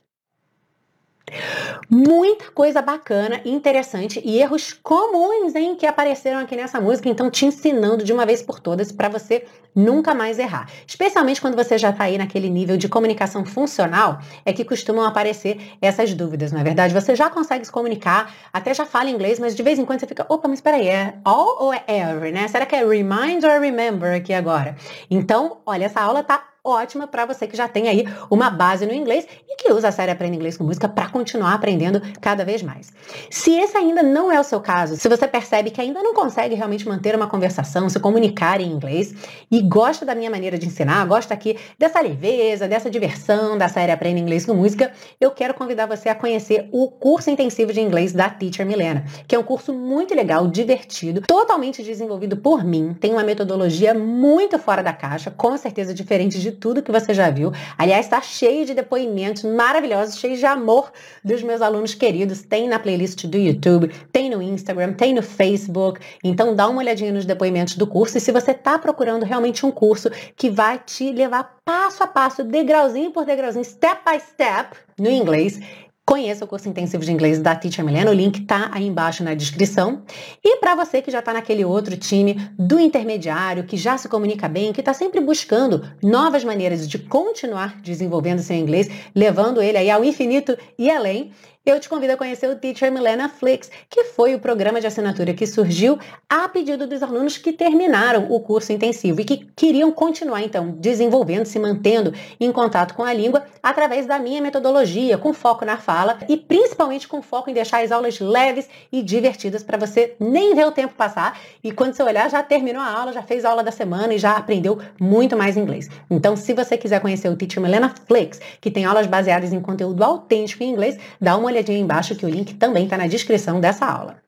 Muita 1.90 2.50
coisa 2.52 2.80
bacana, 2.80 3.40
interessante 3.44 4.20
e 4.24 4.38
erros 4.38 4.72
comuns, 4.72 5.54
hein, 5.54 5.74
que 5.74 5.84
apareceram 5.84 6.38
aqui 6.38 6.54
nessa 6.54 6.80
música, 6.80 7.08
então 7.08 7.30
te 7.30 7.46
ensinando 7.46 8.04
de 8.04 8.12
uma 8.12 8.24
vez 8.24 8.42
por 8.42 8.60
todas 8.60 8.92
para 8.92 9.08
você 9.08 9.44
nunca 9.74 10.14
mais 10.14 10.38
errar. 10.38 10.68
Especialmente 10.86 11.40
quando 11.40 11.54
você 11.54 11.76
já 11.76 11.90
está 11.90 12.04
aí 12.04 12.16
naquele 12.16 12.48
nível 12.48 12.76
de 12.76 12.88
comunicação 12.88 13.44
funcional, 13.44 14.20
é 14.44 14.52
que 14.52 14.64
costumam 14.64 15.04
aparecer 15.04 15.72
essas 15.82 16.14
dúvidas, 16.14 16.52
não 16.52 16.60
é 16.60 16.64
verdade? 16.64 16.94
Você 16.94 17.14
já 17.14 17.28
consegue 17.28 17.64
se 17.64 17.72
comunicar, 17.72 18.32
até 18.52 18.72
já 18.72 18.86
fala 18.86 19.10
inglês, 19.10 19.38
mas 19.38 19.54
de 19.54 19.62
vez 19.62 19.78
em 19.78 19.84
quando 19.84 20.00
você 20.00 20.06
fica, 20.06 20.24
opa, 20.28 20.48
mas 20.48 20.60
peraí, 20.60 20.88
é 20.88 21.14
all 21.24 21.64
ou 21.64 21.74
é 21.74 21.82
every, 21.88 22.32
né? 22.32 22.48
Será 22.48 22.64
que 22.64 22.74
é 22.74 22.86
remind 22.86 23.44
or 23.44 23.60
remember 23.60 24.14
aqui 24.14 24.32
agora? 24.32 24.76
Então, 25.10 25.58
olha, 25.66 25.86
essa 25.86 26.00
aula 26.00 26.22
tá 26.22 26.42
ótima 26.66 27.06
para 27.06 27.24
você 27.24 27.46
que 27.46 27.56
já 27.56 27.68
tem 27.68 27.88
aí 27.88 28.04
uma 28.28 28.50
base 28.50 28.84
no 28.84 28.92
inglês 28.92 29.26
e 29.48 29.56
que 29.56 29.72
usa 29.72 29.88
a 29.88 29.92
série 29.92 30.10
Aprenda 30.10 30.34
Inglês 30.34 30.56
com 30.56 30.64
Música 30.64 30.88
para 30.88 31.08
continuar 31.08 31.54
aprendendo 31.54 32.02
cada 32.20 32.44
vez 32.44 32.62
mais. 32.62 32.92
Se 33.30 33.52
esse 33.52 33.76
ainda 33.76 34.02
não 34.02 34.32
é 34.32 34.40
o 34.40 34.44
seu 34.44 34.60
caso, 34.60 34.96
se 34.96 35.08
você 35.08 35.28
percebe 35.28 35.70
que 35.70 35.80
ainda 35.80 36.02
não 36.02 36.12
consegue 36.12 36.54
realmente 36.54 36.88
manter 36.88 37.14
uma 37.14 37.28
conversação, 37.28 37.88
se 37.88 38.00
comunicar 38.00 38.60
em 38.60 38.70
inglês 38.70 39.14
e 39.50 39.62
gosta 39.62 40.04
da 40.04 40.14
minha 40.14 40.30
maneira 40.30 40.58
de 40.58 40.66
ensinar, 40.66 41.06
gosta 41.06 41.32
aqui 41.32 41.56
dessa 41.78 42.00
leveza, 42.00 42.66
dessa 42.66 42.90
diversão 42.90 43.56
da 43.56 43.68
série 43.68 43.92
Aprenda 43.92 44.18
Inglês 44.18 44.44
com 44.44 44.54
Música, 44.54 44.92
eu 45.20 45.30
quero 45.30 45.54
convidar 45.54 45.86
você 45.86 46.08
a 46.08 46.14
conhecer 46.14 46.68
o 46.72 46.90
curso 46.90 47.30
intensivo 47.30 47.72
de 47.72 47.80
inglês 47.80 48.12
da 48.12 48.28
Teacher 48.28 48.66
Milena, 48.66 49.04
que 49.28 49.34
é 49.34 49.38
um 49.38 49.42
curso 49.42 49.72
muito 49.72 50.14
legal, 50.14 50.46
divertido, 50.48 51.20
totalmente 51.20 51.82
desenvolvido 51.82 52.36
por 52.36 52.64
mim, 52.64 52.94
tem 52.98 53.12
uma 53.12 53.22
metodologia 53.22 53.94
muito 53.94 54.58
fora 54.58 54.82
da 54.82 54.92
caixa, 54.92 55.30
com 55.30 55.56
certeza 55.56 55.94
diferente 55.94 56.38
de 56.40 56.55
tudo 56.60 56.82
que 56.82 56.92
você 56.92 57.14
já 57.14 57.30
viu. 57.30 57.52
Aliás, 57.78 58.06
está 58.06 58.20
cheio 58.20 58.66
de 58.66 58.74
depoimentos 58.74 59.44
maravilhosos, 59.44 60.18
cheio 60.18 60.36
de 60.36 60.46
amor 60.46 60.92
dos 61.24 61.42
meus 61.42 61.62
alunos 61.62 61.94
queridos. 61.94 62.42
Tem 62.42 62.68
na 62.68 62.78
playlist 62.78 63.26
do 63.26 63.36
YouTube, 63.36 63.88
tem 64.12 64.30
no 64.30 64.42
Instagram, 64.42 64.92
tem 64.92 65.14
no 65.14 65.22
Facebook. 65.22 66.00
Então 66.22 66.54
dá 66.54 66.68
uma 66.68 66.80
olhadinha 66.80 67.12
nos 67.12 67.24
depoimentos 67.24 67.76
do 67.76 67.86
curso. 67.86 68.18
E 68.18 68.20
se 68.20 68.32
você 68.32 68.50
está 68.50 68.78
procurando 68.78 69.24
realmente 69.24 69.64
um 69.64 69.70
curso 69.70 70.10
que 70.36 70.50
vai 70.50 70.78
te 70.78 71.12
levar 71.12 71.56
passo 71.64 72.02
a 72.02 72.06
passo, 72.06 72.44
degrauzinho 72.44 73.10
por 73.10 73.24
degrauzinho, 73.24 73.64
step 73.64 74.00
by 74.04 74.20
step, 74.20 74.76
no 74.98 75.10
inglês, 75.10 75.60
Conheça 76.08 76.44
o 76.44 76.48
curso 76.48 76.68
intensivo 76.68 77.04
de 77.04 77.10
inglês 77.10 77.40
da 77.40 77.56
Teacher 77.56 77.84
Milena, 77.84 78.12
o 78.12 78.14
link 78.14 78.38
está 78.38 78.70
aí 78.72 78.86
embaixo 78.86 79.24
na 79.24 79.34
descrição. 79.34 80.02
E 80.42 80.58
para 80.58 80.76
você 80.76 81.02
que 81.02 81.10
já 81.10 81.18
está 81.18 81.32
naquele 81.32 81.64
outro 81.64 81.96
time 81.96 82.48
do 82.56 82.78
intermediário, 82.78 83.64
que 83.64 83.76
já 83.76 83.98
se 83.98 84.08
comunica 84.08 84.46
bem, 84.46 84.72
que 84.72 84.80
está 84.80 84.94
sempre 84.94 85.20
buscando 85.20 85.82
novas 86.00 86.44
maneiras 86.44 86.88
de 86.88 86.96
continuar 86.96 87.80
desenvolvendo 87.80 88.38
seu 88.38 88.54
inglês, 88.54 88.88
levando 89.16 89.60
ele 89.60 89.78
aí 89.78 89.90
ao 89.90 90.04
infinito 90.04 90.56
e 90.78 90.88
além, 90.88 91.32
eu 91.66 91.80
te 91.80 91.88
convido 91.88 92.12
a 92.12 92.16
conhecer 92.16 92.48
o 92.48 92.54
Teacher 92.54 92.92
Milena 92.92 93.28
Flix, 93.28 93.68
que 93.90 94.04
foi 94.04 94.36
o 94.36 94.38
programa 94.38 94.80
de 94.80 94.86
assinatura 94.86 95.34
que 95.34 95.48
surgiu 95.48 95.98
a 96.30 96.48
pedido 96.48 96.86
dos 96.86 97.02
alunos 97.02 97.36
que 97.36 97.52
terminaram 97.52 98.30
o 98.30 98.38
curso 98.38 98.72
intensivo 98.72 99.20
e 99.20 99.24
que 99.24 99.48
queriam 99.56 99.90
continuar, 99.90 100.42
então, 100.42 100.70
desenvolvendo, 100.78 101.44
se 101.44 101.58
mantendo 101.58 102.14
em 102.38 102.52
contato 102.52 102.94
com 102.94 103.02
a 103.02 103.12
língua 103.12 103.44
através 103.60 104.06
da 104.06 104.16
minha 104.16 104.40
metodologia, 104.40 105.18
com 105.18 105.34
foco 105.34 105.64
na 105.64 105.76
fala 105.76 106.18
e 106.28 106.36
principalmente 106.36 107.08
com 107.08 107.20
foco 107.20 107.50
em 107.50 107.52
deixar 107.52 107.82
as 107.82 107.90
aulas 107.90 108.20
leves 108.20 108.68
e 108.92 109.02
divertidas 109.02 109.64
para 109.64 109.76
você 109.76 110.14
nem 110.20 110.54
ver 110.54 110.68
o 110.68 110.72
tempo 110.72 110.94
passar 110.94 111.36
e 111.64 111.72
quando 111.72 111.94
você 111.94 112.02
olhar 112.04 112.30
já 112.30 112.44
terminou 112.44 112.80
a 112.80 112.92
aula, 112.92 113.12
já 113.12 113.22
fez 113.22 113.44
a 113.44 113.50
aula 113.50 113.64
da 113.64 113.72
semana 113.72 114.14
e 114.14 114.18
já 114.18 114.36
aprendeu 114.36 114.78
muito 115.00 115.36
mais 115.36 115.56
inglês. 115.56 115.88
Então, 116.08 116.36
se 116.36 116.54
você 116.54 116.78
quiser 116.78 117.00
conhecer 117.00 117.28
o 117.28 117.34
Teacher 117.34 117.60
Milena 117.60 117.92
Flix, 118.06 118.40
que 118.60 118.70
tem 118.70 118.84
aulas 118.84 119.08
baseadas 119.08 119.52
em 119.52 119.60
conteúdo 119.60 120.04
autêntico 120.04 120.62
em 120.62 120.70
inglês, 120.70 120.96
dá 121.20 121.36
uma 121.36 121.55
olhadinha 121.56 121.78
embaixo 121.78 122.14
que 122.14 122.26
o 122.26 122.28
link 122.28 122.54
também 122.54 122.84
está 122.84 122.96
na 122.96 123.06
descrição 123.06 123.60
dessa 123.60 123.86
aula. 123.86 124.22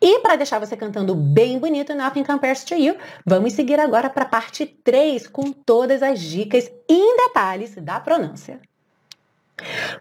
E 0.00 0.20
para 0.20 0.36
deixar 0.36 0.58
você 0.58 0.76
cantando 0.76 1.14
bem 1.14 1.58
bonito 1.58 1.94
Nothing 1.94 2.24
Compares 2.24 2.64
to 2.64 2.74
You, 2.74 2.96
vamos 3.26 3.54
seguir 3.54 3.80
agora 3.80 4.08
para 4.08 4.24
a 4.24 4.28
parte 4.28 4.66
3 4.66 5.26
com 5.28 5.52
todas 5.52 6.02
as 6.02 6.20
dicas 6.20 6.70
em 6.88 7.16
detalhes 7.16 7.74
da 7.76 7.98
pronúncia. 7.98 8.60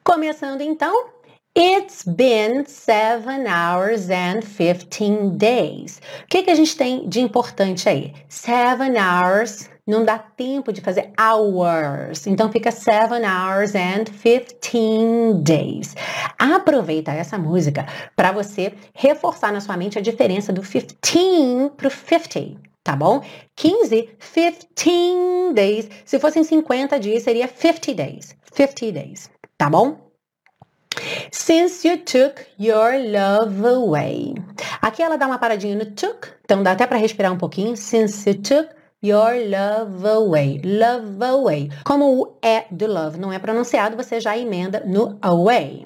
Começando 0.03 0.62
então, 0.62 1.09
It's 1.55 2.03
been 2.03 2.65
seven 2.65 3.45
hours 3.47 4.09
and 4.09 4.41
15 4.41 5.38
days. 5.38 6.01
O 6.23 6.27
que, 6.27 6.41
que 6.41 6.49
a 6.49 6.55
gente 6.55 6.75
tem 6.75 7.07
de 7.07 7.21
importante 7.21 7.88
aí? 7.88 8.12
Seven 8.27 8.95
hours 8.97 9.69
não 9.86 10.06
dá 10.06 10.17
tempo 10.17 10.72
de 10.72 10.82
fazer 10.82 11.12
hours. 11.19 12.26
Então 12.28 12.52
fica 12.52 12.72
seven 12.72 13.24
hours 13.26 13.76
and 13.76 14.06
15 14.62 15.41
days. 15.41 15.96
Aproveita 16.38 17.12
essa 17.12 17.38
música 17.38 17.86
para 18.15 18.32
você 18.32 18.74
reforçar 18.93 19.52
na 19.52 19.60
sua 19.60 19.78
mente 19.78 19.98
a 19.98 20.02
diferença 20.02 20.54
do 20.54 20.62
15 20.62 21.72
para 21.76 21.88
o 21.88 21.91
50 21.91 22.74
tá 22.84 22.96
bom? 22.96 23.22
15, 23.56 24.10
15 24.76 25.54
days. 25.54 25.89
Se 26.06 26.19
fossem 26.19 26.43
50 26.43 27.00
dias, 27.00 27.24
seria 27.24 27.48
50 27.48 27.93
days. 27.93 28.36
50 28.52 28.91
days, 28.91 29.32
tá 29.58 29.69
bom? 29.69 30.12
Since 31.32 31.88
you 31.88 31.98
took 31.98 32.46
your 32.60 32.93
love 33.10 33.65
away. 33.65 34.36
Aqui 34.82 35.02
ela 35.02 35.17
dá 35.17 35.26
uma 35.26 35.39
paradinha 35.39 35.76
no 35.76 35.86
took, 35.86 36.28
então 36.43 36.62
dá 36.62 36.74
até 36.74 36.86
para 36.86 36.98
respirar 36.98 37.32
um 37.32 37.38
pouquinho. 37.38 37.76
Since 37.76 38.30
you 38.30 38.41
took 38.41 38.69
your 39.04 39.36
love 39.50 40.06
away. 40.08 40.62
Love 40.63 41.24
away. 41.24 41.70
Como 41.84 42.22
o 42.22 42.38
é 42.42 42.66
do 42.72 42.88
love 42.88 43.20
não 43.20 43.32
é 43.32 43.38
pronunciado, 43.38 43.98
você 43.98 44.20
já 44.20 44.38
emenda 44.38 44.82
no 44.86 45.18
away. 45.22 45.86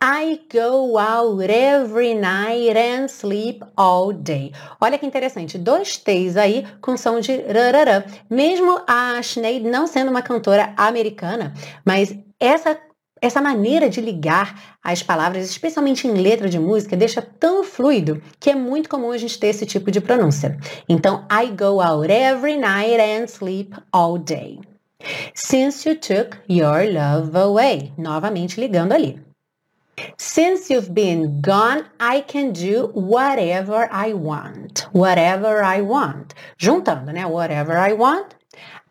I 0.00 0.40
go 0.50 0.98
out 0.98 1.48
every 1.48 2.14
night 2.14 2.76
and 2.76 3.06
sleep 3.06 3.62
all 3.76 4.12
day. 4.12 4.52
Olha 4.80 4.98
que 4.98 5.06
interessante, 5.06 5.56
dois 5.58 5.96
T's 5.96 6.36
aí 6.36 6.66
com 6.80 6.96
som 6.96 7.20
de 7.20 7.36
rarará. 7.42 8.04
Mesmo 8.28 8.80
a 8.86 9.22
Sinead 9.22 9.64
não 9.64 9.86
sendo 9.86 10.10
uma 10.10 10.22
cantora 10.22 10.72
americana, 10.76 11.54
mas 11.84 12.16
essa 12.40 12.76
essa 13.22 13.40
maneira 13.40 13.88
de 13.88 14.00
ligar 14.00 14.60
as 14.82 15.02
palavras, 15.02 15.48
especialmente 15.48 16.08
em 16.08 16.12
letra 16.12 16.48
de 16.48 16.58
música, 16.58 16.96
deixa 16.96 17.22
tão 17.22 17.62
fluido 17.62 18.20
que 18.40 18.50
é 18.50 18.54
muito 18.54 18.88
comum 18.88 19.12
a 19.12 19.16
gente 19.16 19.38
ter 19.38 19.46
esse 19.46 19.64
tipo 19.64 19.92
de 19.92 20.00
pronúncia. 20.00 20.58
Então, 20.88 21.24
I 21.30 21.46
go 21.46 21.80
out 21.80 22.10
every 22.10 22.58
night 22.58 23.00
and 23.00 23.28
sleep 23.28 23.74
all 23.92 24.18
day. 24.18 24.58
Since 25.34 25.88
you 25.88 25.96
took 25.96 26.36
your 26.48 26.84
love 26.92 27.36
away. 27.36 27.92
Novamente 27.96 28.60
ligando 28.60 28.92
ali. 28.92 29.20
Since 30.16 30.72
you've 30.72 30.92
been 30.92 31.40
gone, 31.40 31.84
I 32.00 32.22
can 32.22 32.52
do 32.52 32.90
whatever 32.94 33.88
I 33.92 34.14
want. 34.14 34.86
Whatever 34.92 35.62
I 35.62 35.80
want. 35.82 36.34
Juntando, 36.56 37.12
né? 37.12 37.26
Whatever 37.26 37.76
I 37.76 37.92
want. 37.92 38.34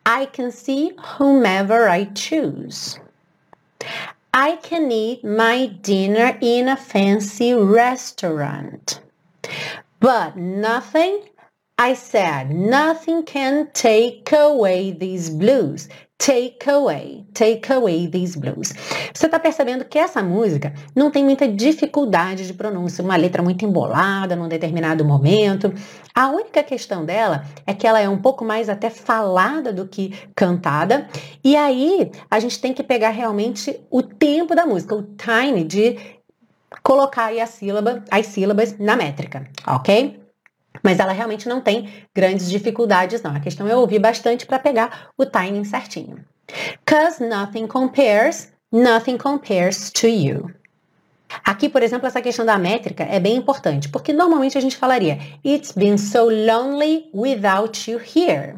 I 0.05 0.25
can 0.25 0.51
see 0.51 0.93
whomever 1.17 1.89
I 1.89 2.05
choose. 2.15 2.99
I 4.33 4.55
can 4.57 4.89
eat 4.91 5.25
my 5.25 5.65
dinner 5.65 6.37
in 6.39 6.69
a 6.69 6.77
fancy 6.77 7.53
restaurant. 7.53 9.01
But 9.99 10.37
nothing, 10.37 11.23
I 11.77 11.95
said, 11.95 12.49
nothing 12.49 13.23
can 13.23 13.69
take 13.73 14.31
away 14.31 14.91
these 14.91 15.29
blues. 15.29 15.89
Take 16.23 16.69
away, 16.69 17.25
take 17.33 17.73
away 17.73 18.07
these 18.07 18.37
blues. 18.37 18.75
Você 19.11 19.25
está 19.25 19.39
percebendo 19.39 19.83
que 19.85 19.97
essa 19.97 20.21
música 20.21 20.71
não 20.95 21.09
tem 21.09 21.23
muita 21.23 21.47
dificuldade 21.47 22.45
de 22.45 22.53
pronúncia, 22.53 23.03
uma 23.03 23.15
letra 23.15 23.41
muito 23.41 23.65
embolada 23.65 24.35
num 24.35 24.47
determinado 24.47 25.03
momento. 25.03 25.73
A 26.13 26.27
única 26.27 26.61
questão 26.61 27.03
dela 27.03 27.43
é 27.65 27.73
que 27.73 27.87
ela 27.87 27.99
é 27.99 28.07
um 28.07 28.19
pouco 28.19 28.45
mais 28.45 28.69
até 28.69 28.87
falada 28.91 29.73
do 29.73 29.87
que 29.87 30.13
cantada. 30.35 31.07
E 31.43 31.55
aí 31.55 32.11
a 32.29 32.39
gente 32.39 32.61
tem 32.61 32.71
que 32.71 32.83
pegar 32.83 33.09
realmente 33.09 33.79
o 33.89 34.03
tempo 34.03 34.53
da 34.53 34.63
música, 34.63 34.93
o 34.93 35.01
time 35.01 35.63
de 35.63 35.97
colocar 36.83 37.25
aí 37.25 37.41
a 37.41 37.47
sílaba, 37.47 38.03
as 38.11 38.27
sílabas 38.27 38.77
na 38.77 38.95
métrica, 38.95 39.49
ok? 39.65 40.20
Mas 40.83 40.99
ela 40.99 41.11
realmente 41.11 41.47
não 41.47 41.61
tem 41.61 41.89
grandes 42.13 42.49
dificuldades, 42.49 43.21
não. 43.21 43.35
A 43.35 43.39
questão 43.39 43.67
é 43.67 43.75
ouvir 43.75 43.99
bastante 43.99 44.45
para 44.45 44.59
pegar 44.59 45.09
o 45.17 45.25
timing 45.25 45.63
certinho. 45.63 46.23
Cause 46.85 47.23
nothing 47.23 47.67
compares, 47.67 48.51
nothing 48.71 49.17
compares 49.17 49.91
to 49.91 50.07
you. 50.07 50.51
Aqui, 51.45 51.69
por 51.69 51.81
exemplo, 51.81 52.07
essa 52.07 52.21
questão 52.21 52.45
da 52.45 52.57
métrica 52.57 53.03
é 53.03 53.19
bem 53.19 53.37
importante, 53.37 53.87
porque 53.87 54.11
normalmente 54.11 54.57
a 54.57 54.61
gente 54.61 54.75
falaria 54.75 55.17
It's 55.45 55.71
been 55.71 55.97
so 55.97 56.29
lonely 56.29 57.09
without 57.13 57.89
you 57.89 57.99
here. 57.99 58.55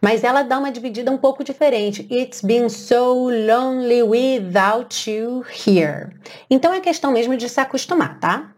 Mas 0.00 0.24
ela 0.24 0.42
dá 0.42 0.58
uma 0.58 0.72
dividida 0.72 1.10
um 1.10 1.16
pouco 1.16 1.44
diferente. 1.44 2.06
It's 2.10 2.42
been 2.42 2.68
so 2.68 3.30
lonely 3.30 4.02
without 4.02 5.08
you 5.08 5.44
here. 5.66 6.10
Então 6.50 6.72
é 6.74 6.80
questão 6.80 7.12
mesmo 7.12 7.36
de 7.36 7.48
se 7.48 7.60
acostumar, 7.60 8.18
tá? 8.18 8.51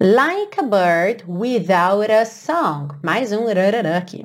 Like 0.00 0.58
a 0.58 0.62
bird 0.62 1.24
without 1.26 2.10
a 2.10 2.24
song. 2.24 2.90
Mais 3.02 3.32
um 3.32 3.46
rarará 3.46 3.96
aqui. 3.96 4.24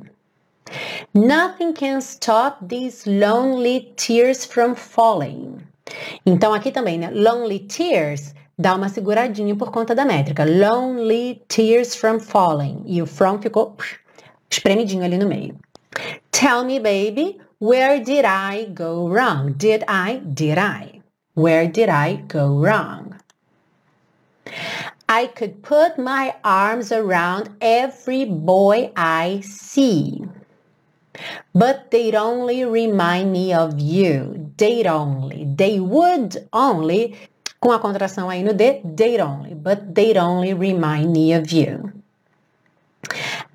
Nothing 1.14 1.74
can 1.74 2.02
stop 2.02 2.68
these 2.68 3.06
lonely 3.08 3.94
tears 3.96 4.46
from 4.46 4.76
falling. 4.76 5.58
Então 6.26 6.54
aqui 6.54 6.72
também, 6.72 6.98
né? 6.98 7.10
Lonely 7.12 7.60
tears 7.60 8.34
dá 8.58 8.76
uma 8.76 8.90
seguradinha 8.90 9.56
por 9.56 9.72
conta 9.72 9.94
da 9.96 10.06
métrica. 10.06 10.46
Lonely 10.46 11.42
tears 11.48 11.96
from 11.96 12.20
falling. 12.20 12.84
E 12.86 13.02
o 13.02 13.06
from 13.06 13.40
ficou 13.40 13.76
espremidinho 14.50 15.04
ali 15.04 15.18
no 15.18 15.28
meio. 15.28 15.56
Tell 16.32 16.64
me, 16.64 16.80
baby, 16.80 17.40
where 17.60 18.00
did 18.00 18.26
I 18.26 18.66
go 18.74 19.08
wrong? 19.08 19.54
Did 19.54 19.84
I? 19.88 20.22
Did 20.26 20.58
I? 20.58 21.02
Where 21.36 21.68
did 21.68 21.90
I 21.90 22.24
go 22.28 22.60
wrong? 22.60 23.16
I 25.14 25.28
could 25.28 25.62
put 25.62 26.00
my 26.00 26.34
arms 26.44 26.92
around 26.92 27.52
every 27.62 28.26
boy 28.26 28.92
I 28.96 29.42
see. 29.42 30.26
But 31.54 31.92
they'd 31.92 32.16
only 32.16 32.66
remind 32.66 33.32
me 33.32 33.54
of 33.54 33.80
you. 33.80 34.52
They'd 34.58 34.88
only. 34.88 35.46
They 35.56 35.80
would 35.80 36.50
only. 36.52 37.16
Com 37.62 37.72
a 37.72 37.80
contração 37.80 38.28
aí 38.28 38.44
no 38.44 38.54
D, 38.54 38.82
they'd 38.84 39.20
only. 39.22 39.54
But 39.54 39.94
they'd 39.94 40.18
only 40.18 40.56
remind 40.56 41.14
me 41.14 41.34
of 41.34 41.52
you. 41.52 41.92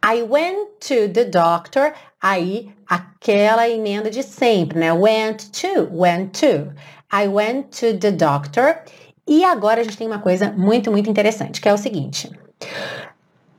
I 0.00 0.22
went 0.22 0.80
to 0.82 1.08
the 1.08 1.24
doctor. 1.24 1.92
Aí, 2.22 2.70
aquela 2.88 3.68
emenda 3.68 4.12
de 4.12 4.22
sempre, 4.22 4.78
né? 4.78 4.92
Went 4.92 5.50
to, 5.60 5.88
went 5.90 6.38
to. 6.38 6.72
I 7.10 7.26
went 7.26 7.72
to 7.80 7.98
the 7.98 8.12
doctor. 8.12 8.84
E 9.28 9.44
agora 9.44 9.82
a 9.82 9.84
gente 9.84 9.98
tem 9.98 10.06
uma 10.06 10.20
coisa 10.20 10.50
muito, 10.56 10.90
muito 10.90 11.10
interessante, 11.10 11.60
que 11.60 11.68
é 11.68 11.74
o 11.74 11.78
seguinte. 11.78 12.30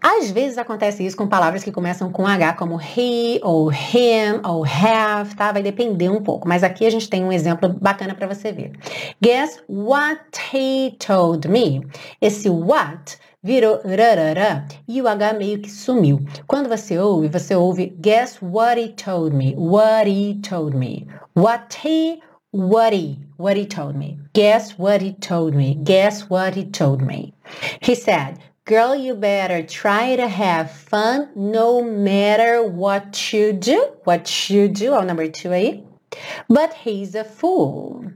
Às 0.01 0.31
vezes 0.31 0.57
acontece 0.57 1.05
isso 1.05 1.15
com 1.15 1.27
palavras 1.27 1.61
que 1.63 1.73
começam 1.73 2.09
com 2.09 2.25
H, 2.25 2.53
como 2.53 2.79
he, 2.79 3.39
ou 3.43 3.69
him, 3.71 4.39
ou 4.45 4.63
have, 4.65 5.35
tá? 5.35 5.51
Vai 5.51 5.61
depender 5.61 6.09
um 6.09 6.23
pouco. 6.23 6.47
Mas 6.47 6.63
aqui 6.63 6.85
a 6.85 6.89
gente 6.89 7.09
tem 7.09 7.23
um 7.23 7.31
exemplo 7.31 7.69
bacana 7.69 8.15
para 8.15 8.25
você 8.25 8.51
ver. 8.51 8.71
Guess 9.21 9.61
what 9.67 10.21
he 10.53 10.95
told 11.05 11.47
me? 11.49 11.85
Esse 12.21 12.49
what 12.49 13.17
virou 13.43 13.81
rarara 13.85 14.65
e 14.87 15.01
o 15.01 15.07
H 15.07 15.33
meio 15.33 15.59
que 15.59 15.69
sumiu. 15.69 16.19
Quando 16.47 16.69
você 16.69 16.97
ouve, 16.97 17.27
você 17.27 17.53
ouve 17.53 17.93
guess 17.99 18.39
what 18.41 18.81
he 18.81 18.89
told 18.89 19.35
me, 19.35 19.53
what 19.57 20.09
he 20.09 20.39
told 20.41 20.75
me, 20.75 21.07
what 21.35 21.77
he 21.85 22.21
what 22.51 22.95
he, 22.95 23.19
what 23.39 23.55
he 23.55 23.65
told 23.65 23.95
me. 23.95 24.19
Guess 24.33 24.77
what 24.77 25.01
he 25.01 25.13
told 25.13 25.55
me. 25.55 25.75
Guess 25.75 26.29
what 26.29 26.55
he 26.55 26.65
told 26.65 27.01
me. 27.01 27.33
He 27.79 27.95
said, 27.95 28.37
girl, 28.65 28.93
you 28.93 29.15
better 29.15 29.63
try 29.63 30.17
to 30.17 30.27
have 30.27 30.69
fun 30.69 31.29
no 31.35 31.81
matter 31.81 32.61
what 32.61 33.31
you 33.31 33.53
do. 33.53 33.93
What 34.03 34.49
you 34.49 34.67
do, 34.67 34.91
ó, 34.91 35.05
number 35.05 35.27
two 35.29 35.49
aí. 35.49 35.83
But 36.49 36.73
he's 36.73 37.15
a 37.15 37.23
fool. 37.23 38.11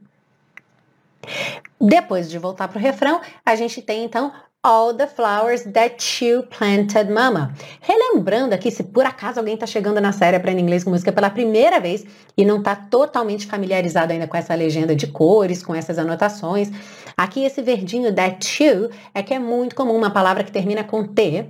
Depois 1.79 2.29
de 2.29 2.38
voltar 2.38 2.67
para 2.67 2.77
o 2.77 2.81
refrão, 2.81 3.21
a 3.45 3.55
gente 3.55 3.81
tem 3.81 4.03
então 4.03 4.33
All 4.65 4.93
the 4.95 5.08
flowers 5.08 5.63
that 5.73 6.23
you 6.23 6.43
planted, 6.43 7.12
mama. 7.12 7.54
Relembrando 7.82 8.56
aqui, 8.56 8.71
se 8.71 8.82
por 8.82 9.06
acaso 9.06 9.38
alguém 9.38 9.56
está 9.56 9.67
chegando 9.67 9.99
na 9.99 10.13
série 10.13 10.38
Aprenda 10.38 10.62
Inglês 10.62 10.86
com 10.86 10.89
Música 10.89 11.12
pela 11.12 11.30
primeira 11.30 11.82
vez 11.82 12.06
e 12.38 12.45
não 12.45 12.60
está 12.60 12.73
totalmente 12.73 13.45
familiarizado 13.45 14.13
ainda 14.13 14.26
com 14.26 14.38
essa 14.38 14.56
legenda 14.56 14.95
de 14.95 15.08
cores, 15.08 15.62
com 15.62 15.76
essas 15.76 15.99
anotações, 15.99 16.71
aqui 17.17 17.43
esse 17.43 17.62
verdinho 17.62 18.15
that 18.15 18.63
you 18.63 18.89
é 19.13 19.21
que 19.21 19.34
é 19.34 19.39
muito 19.39 19.76
comum, 19.76 19.97
uma 19.97 20.12
palavra 20.12 20.45
que 20.45 20.52
termina 20.54 20.82
com 20.82 21.06
T 21.06 21.45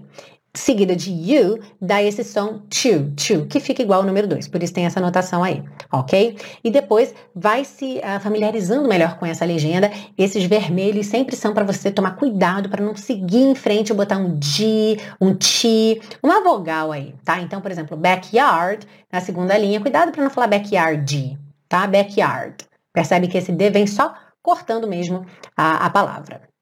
seguida 0.55 0.95
de 0.95 1.09
you, 1.11 1.59
dá 1.81 2.01
esse 2.01 2.23
som 2.23 2.59
to, 2.69 3.11
to, 3.15 3.47
que 3.47 3.59
fica 3.59 3.81
igual 3.81 4.01
ao 4.01 4.05
número 4.05 4.27
2, 4.27 4.47
por 4.47 4.61
isso 4.61 4.73
tem 4.73 4.85
essa 4.85 4.99
anotação 4.99 5.43
aí, 5.43 5.63
ok? 5.91 6.37
E 6.63 6.69
depois 6.69 7.13
vai 7.33 7.65
se 7.65 7.97
uh, 7.97 8.19
familiarizando 8.19 8.87
melhor 8.87 9.17
com 9.17 9.25
essa 9.25 9.43
legenda, 9.45 9.91
esses 10.15 10.43
vermelhos 10.43 11.07
sempre 11.07 11.35
são 11.35 11.53
para 11.53 11.63
você 11.63 11.89
tomar 11.89 12.17
cuidado 12.17 12.69
para 12.69 12.83
não 12.83 12.95
seguir 12.95 13.43
em 13.43 13.55
frente 13.55 13.89
e 13.89 13.93
botar 13.95 14.17
um 14.17 14.37
D, 14.37 14.99
um 15.19 15.33
T, 15.33 15.99
uma 16.21 16.43
vogal 16.43 16.91
aí, 16.91 17.15
tá? 17.25 17.41
Então, 17.41 17.59
por 17.59 17.71
exemplo, 17.71 17.97
backyard, 17.97 18.85
na 19.11 19.21
segunda 19.21 19.57
linha, 19.57 19.81
cuidado 19.81 20.11
para 20.11 20.23
não 20.23 20.29
falar 20.29 20.47
backyard, 20.47 21.37
tá? 21.67 21.87
Backyard. 21.87 22.57
Percebe 22.93 23.27
que 23.27 23.39
esse 23.39 23.51
D 23.51 23.71
vem 23.71 23.87
só 23.87 24.13
cortando 24.43 24.87
mesmo 24.87 25.25
a, 25.57 25.87
a 25.87 25.89
palavra. 25.89 26.52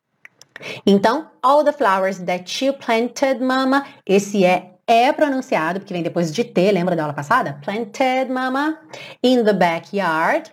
Então, 0.86 1.28
all 1.41 1.63
the 1.63 1.74
flowers 1.74 2.19
that 2.19 2.63
you 2.63 2.74
planted, 2.74 3.39
mama, 3.41 3.86
esse 4.06 4.43
é 4.45 4.71
é 4.88 5.13
pronunciado, 5.13 5.80
porque 5.80 5.93
vem 5.93 6.04
depois 6.04 6.34
de 6.34 6.43
T, 6.43 6.71
lembra 6.71 6.95
da 6.97 7.04
aula 7.04 7.13
passada? 7.13 7.58
Planted, 7.63 8.30
mama, 8.30 8.78
in 9.24 9.43
the 9.45 9.54
backyard. 9.54 10.52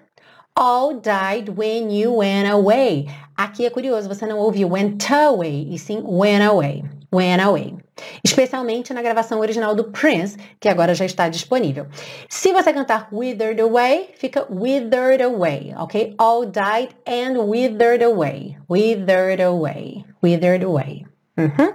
All 0.55 0.95
died 0.95 1.57
when 1.57 1.91
you 1.91 2.19
went 2.19 2.49
away. 2.49 3.09
Aqui 3.37 3.67
é 3.67 3.71
curioso, 3.71 4.09
você 4.09 4.27
não 4.27 4.39
ouve 4.39 4.65
went 4.65 5.11
away, 5.11 5.69
e 5.71 5.79
sim 5.79 6.03
went 6.05 6.45
away. 6.45 6.85
Went 7.11 7.43
away. 7.43 7.77
Especialmente 8.23 8.93
na 8.93 9.03
gravação 9.03 9.41
original 9.41 9.75
do 9.75 9.85
Prince, 9.85 10.37
que 10.61 10.69
agora 10.69 10.95
já 10.95 11.05
está 11.05 11.29
disponível. 11.29 11.87
Se 12.29 12.53
você 12.53 12.73
cantar 12.73 13.09
withered 13.13 13.61
away, 13.61 14.11
fica 14.17 14.47
withered 14.51 15.23
away, 15.23 15.75
ok? 15.77 16.15
All 16.19 16.45
died 16.45 16.91
and 17.07 17.39
withered 17.45 18.05
away. 18.05 18.59
Withered 18.69 19.43
away. 19.43 20.05
Withered 20.23 20.65
away. 20.65 21.07
Uhum. 21.37 21.73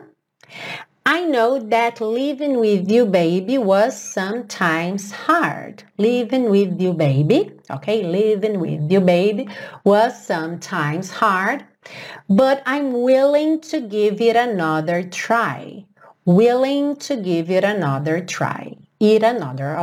I 1.05 1.25
know 1.25 1.59
that 1.59 1.99
living 1.99 2.59
with 2.59 2.89
you, 2.89 3.05
baby, 3.05 3.57
was 3.57 3.99
sometimes 3.99 5.11
hard. 5.11 5.83
Living 5.97 6.49
with 6.49 6.79
you, 6.79 6.93
baby, 6.93 7.51
okay? 7.69 8.03
Living 8.03 8.59
with 8.61 8.89
you, 8.89 9.01
baby, 9.01 9.49
was 9.83 10.25
sometimes 10.25 11.11
hard, 11.11 11.65
but 12.29 12.63
I'm 12.65 13.01
willing 13.01 13.59
to 13.71 13.81
give 13.81 14.21
it 14.21 14.37
another 14.37 15.03
try. 15.03 15.85
Willing 16.23 16.95
to 16.97 17.17
give 17.17 17.51
it 17.51 17.65
another 17.65 18.21
try. 18.23 18.77
It 19.01 19.23
another, 19.23 19.75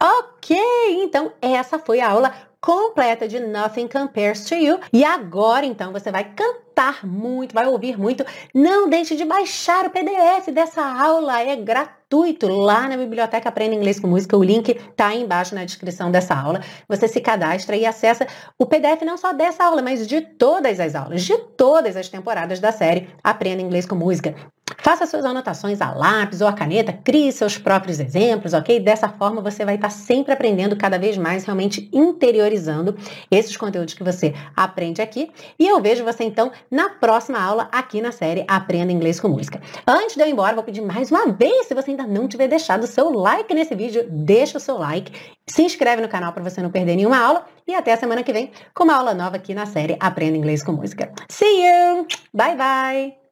Ok, 0.00 0.56
então 1.02 1.32
essa 1.42 1.78
foi 1.78 2.00
a 2.00 2.08
aula 2.08 2.32
completa 2.60 3.28
de 3.28 3.40
Nothing 3.40 3.88
Compares 3.88 4.44
to 4.46 4.54
You. 4.54 4.80
E 4.92 5.04
agora, 5.04 5.66
então, 5.66 5.92
você 5.92 6.10
vai 6.10 6.24
cantar 6.24 6.67
escutar 6.78 7.04
muito, 7.04 7.52
vai 7.52 7.66
ouvir 7.66 7.98
muito, 7.98 8.24
não 8.54 8.88
deixe 8.88 9.16
de 9.16 9.24
baixar 9.24 9.86
o 9.86 9.90
PDF 9.90 10.50
dessa 10.52 10.80
aula, 10.80 11.42
é 11.42 11.56
gratuito 11.56 12.46
lá 12.46 12.88
na 12.88 12.96
biblioteca 12.96 13.48
Aprenda 13.48 13.74
Inglês 13.74 13.98
com 13.98 14.06
Música. 14.06 14.36
O 14.36 14.44
link 14.44 14.68
está 14.70 15.08
aí 15.08 15.20
embaixo 15.20 15.54
na 15.54 15.64
descrição 15.64 16.10
dessa 16.10 16.34
aula. 16.34 16.60
Você 16.88 17.08
se 17.08 17.20
cadastra 17.20 17.76
e 17.76 17.84
acessa 17.84 18.26
o 18.56 18.64
PDF 18.64 19.02
não 19.04 19.16
só 19.16 19.32
dessa 19.32 19.64
aula, 19.64 19.82
mas 19.82 20.06
de 20.06 20.20
todas 20.20 20.78
as 20.78 20.94
aulas, 20.94 21.22
de 21.24 21.36
todas 21.36 21.96
as 21.96 22.08
temporadas 22.08 22.60
da 22.60 22.70
série 22.70 23.08
Aprenda 23.22 23.60
Inglês 23.60 23.84
com 23.84 23.96
Música. 23.96 24.34
Faça 24.78 25.06
suas 25.06 25.24
anotações 25.24 25.80
a 25.80 25.92
lápis 25.92 26.40
ou 26.40 26.46
a 26.46 26.52
caneta, 26.52 26.92
crie 26.92 27.32
seus 27.32 27.58
próprios 27.58 27.98
exemplos, 27.98 28.54
ok? 28.54 28.78
Dessa 28.80 29.08
forma 29.08 29.42
você 29.42 29.64
vai 29.64 29.74
estar 29.74 29.90
sempre 29.90 30.32
aprendendo 30.32 30.76
cada 30.76 30.98
vez 30.98 31.18
mais, 31.18 31.44
realmente 31.44 31.88
interiorizando 31.92 32.96
esses 33.30 33.56
conteúdos 33.56 33.94
que 33.94 34.04
você 34.04 34.34
aprende 34.56 35.02
aqui. 35.02 35.30
E 35.58 35.66
eu 35.66 35.80
vejo 35.80 36.04
você 36.04 36.24
então 36.24 36.52
na 36.70 36.90
próxima 36.90 37.40
aula 37.40 37.68
aqui 37.72 38.00
na 38.00 38.12
série 38.12 38.44
Aprenda 38.48 38.92
Inglês 38.92 39.18
com 39.18 39.28
Música. 39.28 39.60
Antes 39.86 40.14
de 40.14 40.22
eu 40.22 40.26
ir 40.28 40.32
embora, 40.32 40.54
vou 40.54 40.64
pedir 40.64 40.80
mais 40.80 41.10
uma 41.10 41.26
vez, 41.32 41.66
se 41.66 41.74
você 41.74 41.90
ainda 41.90 42.06
não 42.06 42.28
tiver 42.28 42.48
deixado 42.48 42.84
o 42.84 42.86
seu 42.86 43.10
like 43.10 43.52
nesse 43.52 43.74
vídeo, 43.74 44.06
deixa 44.08 44.58
o 44.58 44.60
seu 44.60 44.78
like, 44.78 45.12
se 45.46 45.62
inscreve 45.62 46.02
no 46.02 46.08
canal 46.08 46.32
para 46.32 46.42
você 46.42 46.62
não 46.62 46.70
perder 46.70 46.96
nenhuma 46.96 47.18
aula 47.18 47.44
e 47.66 47.74
até 47.74 47.92
a 47.92 47.96
semana 47.96 48.22
que 48.22 48.32
vem 48.32 48.52
com 48.74 48.84
uma 48.84 48.96
aula 48.96 49.12
nova 49.12 49.36
aqui 49.36 49.54
na 49.54 49.66
série 49.66 49.96
Aprenda 49.98 50.36
Inglês 50.36 50.62
com 50.62 50.72
Música. 50.72 51.12
See 51.28 51.66
you! 51.66 52.06
Bye 52.32 52.56
bye! 52.56 53.27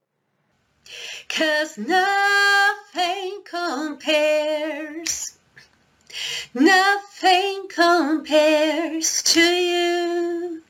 Cause 1.28 1.78
nothing 1.78 3.42
compares, 3.44 5.36
nothing 6.54 7.68
compares 7.68 9.22
to 9.22 9.40
you. 9.40 10.62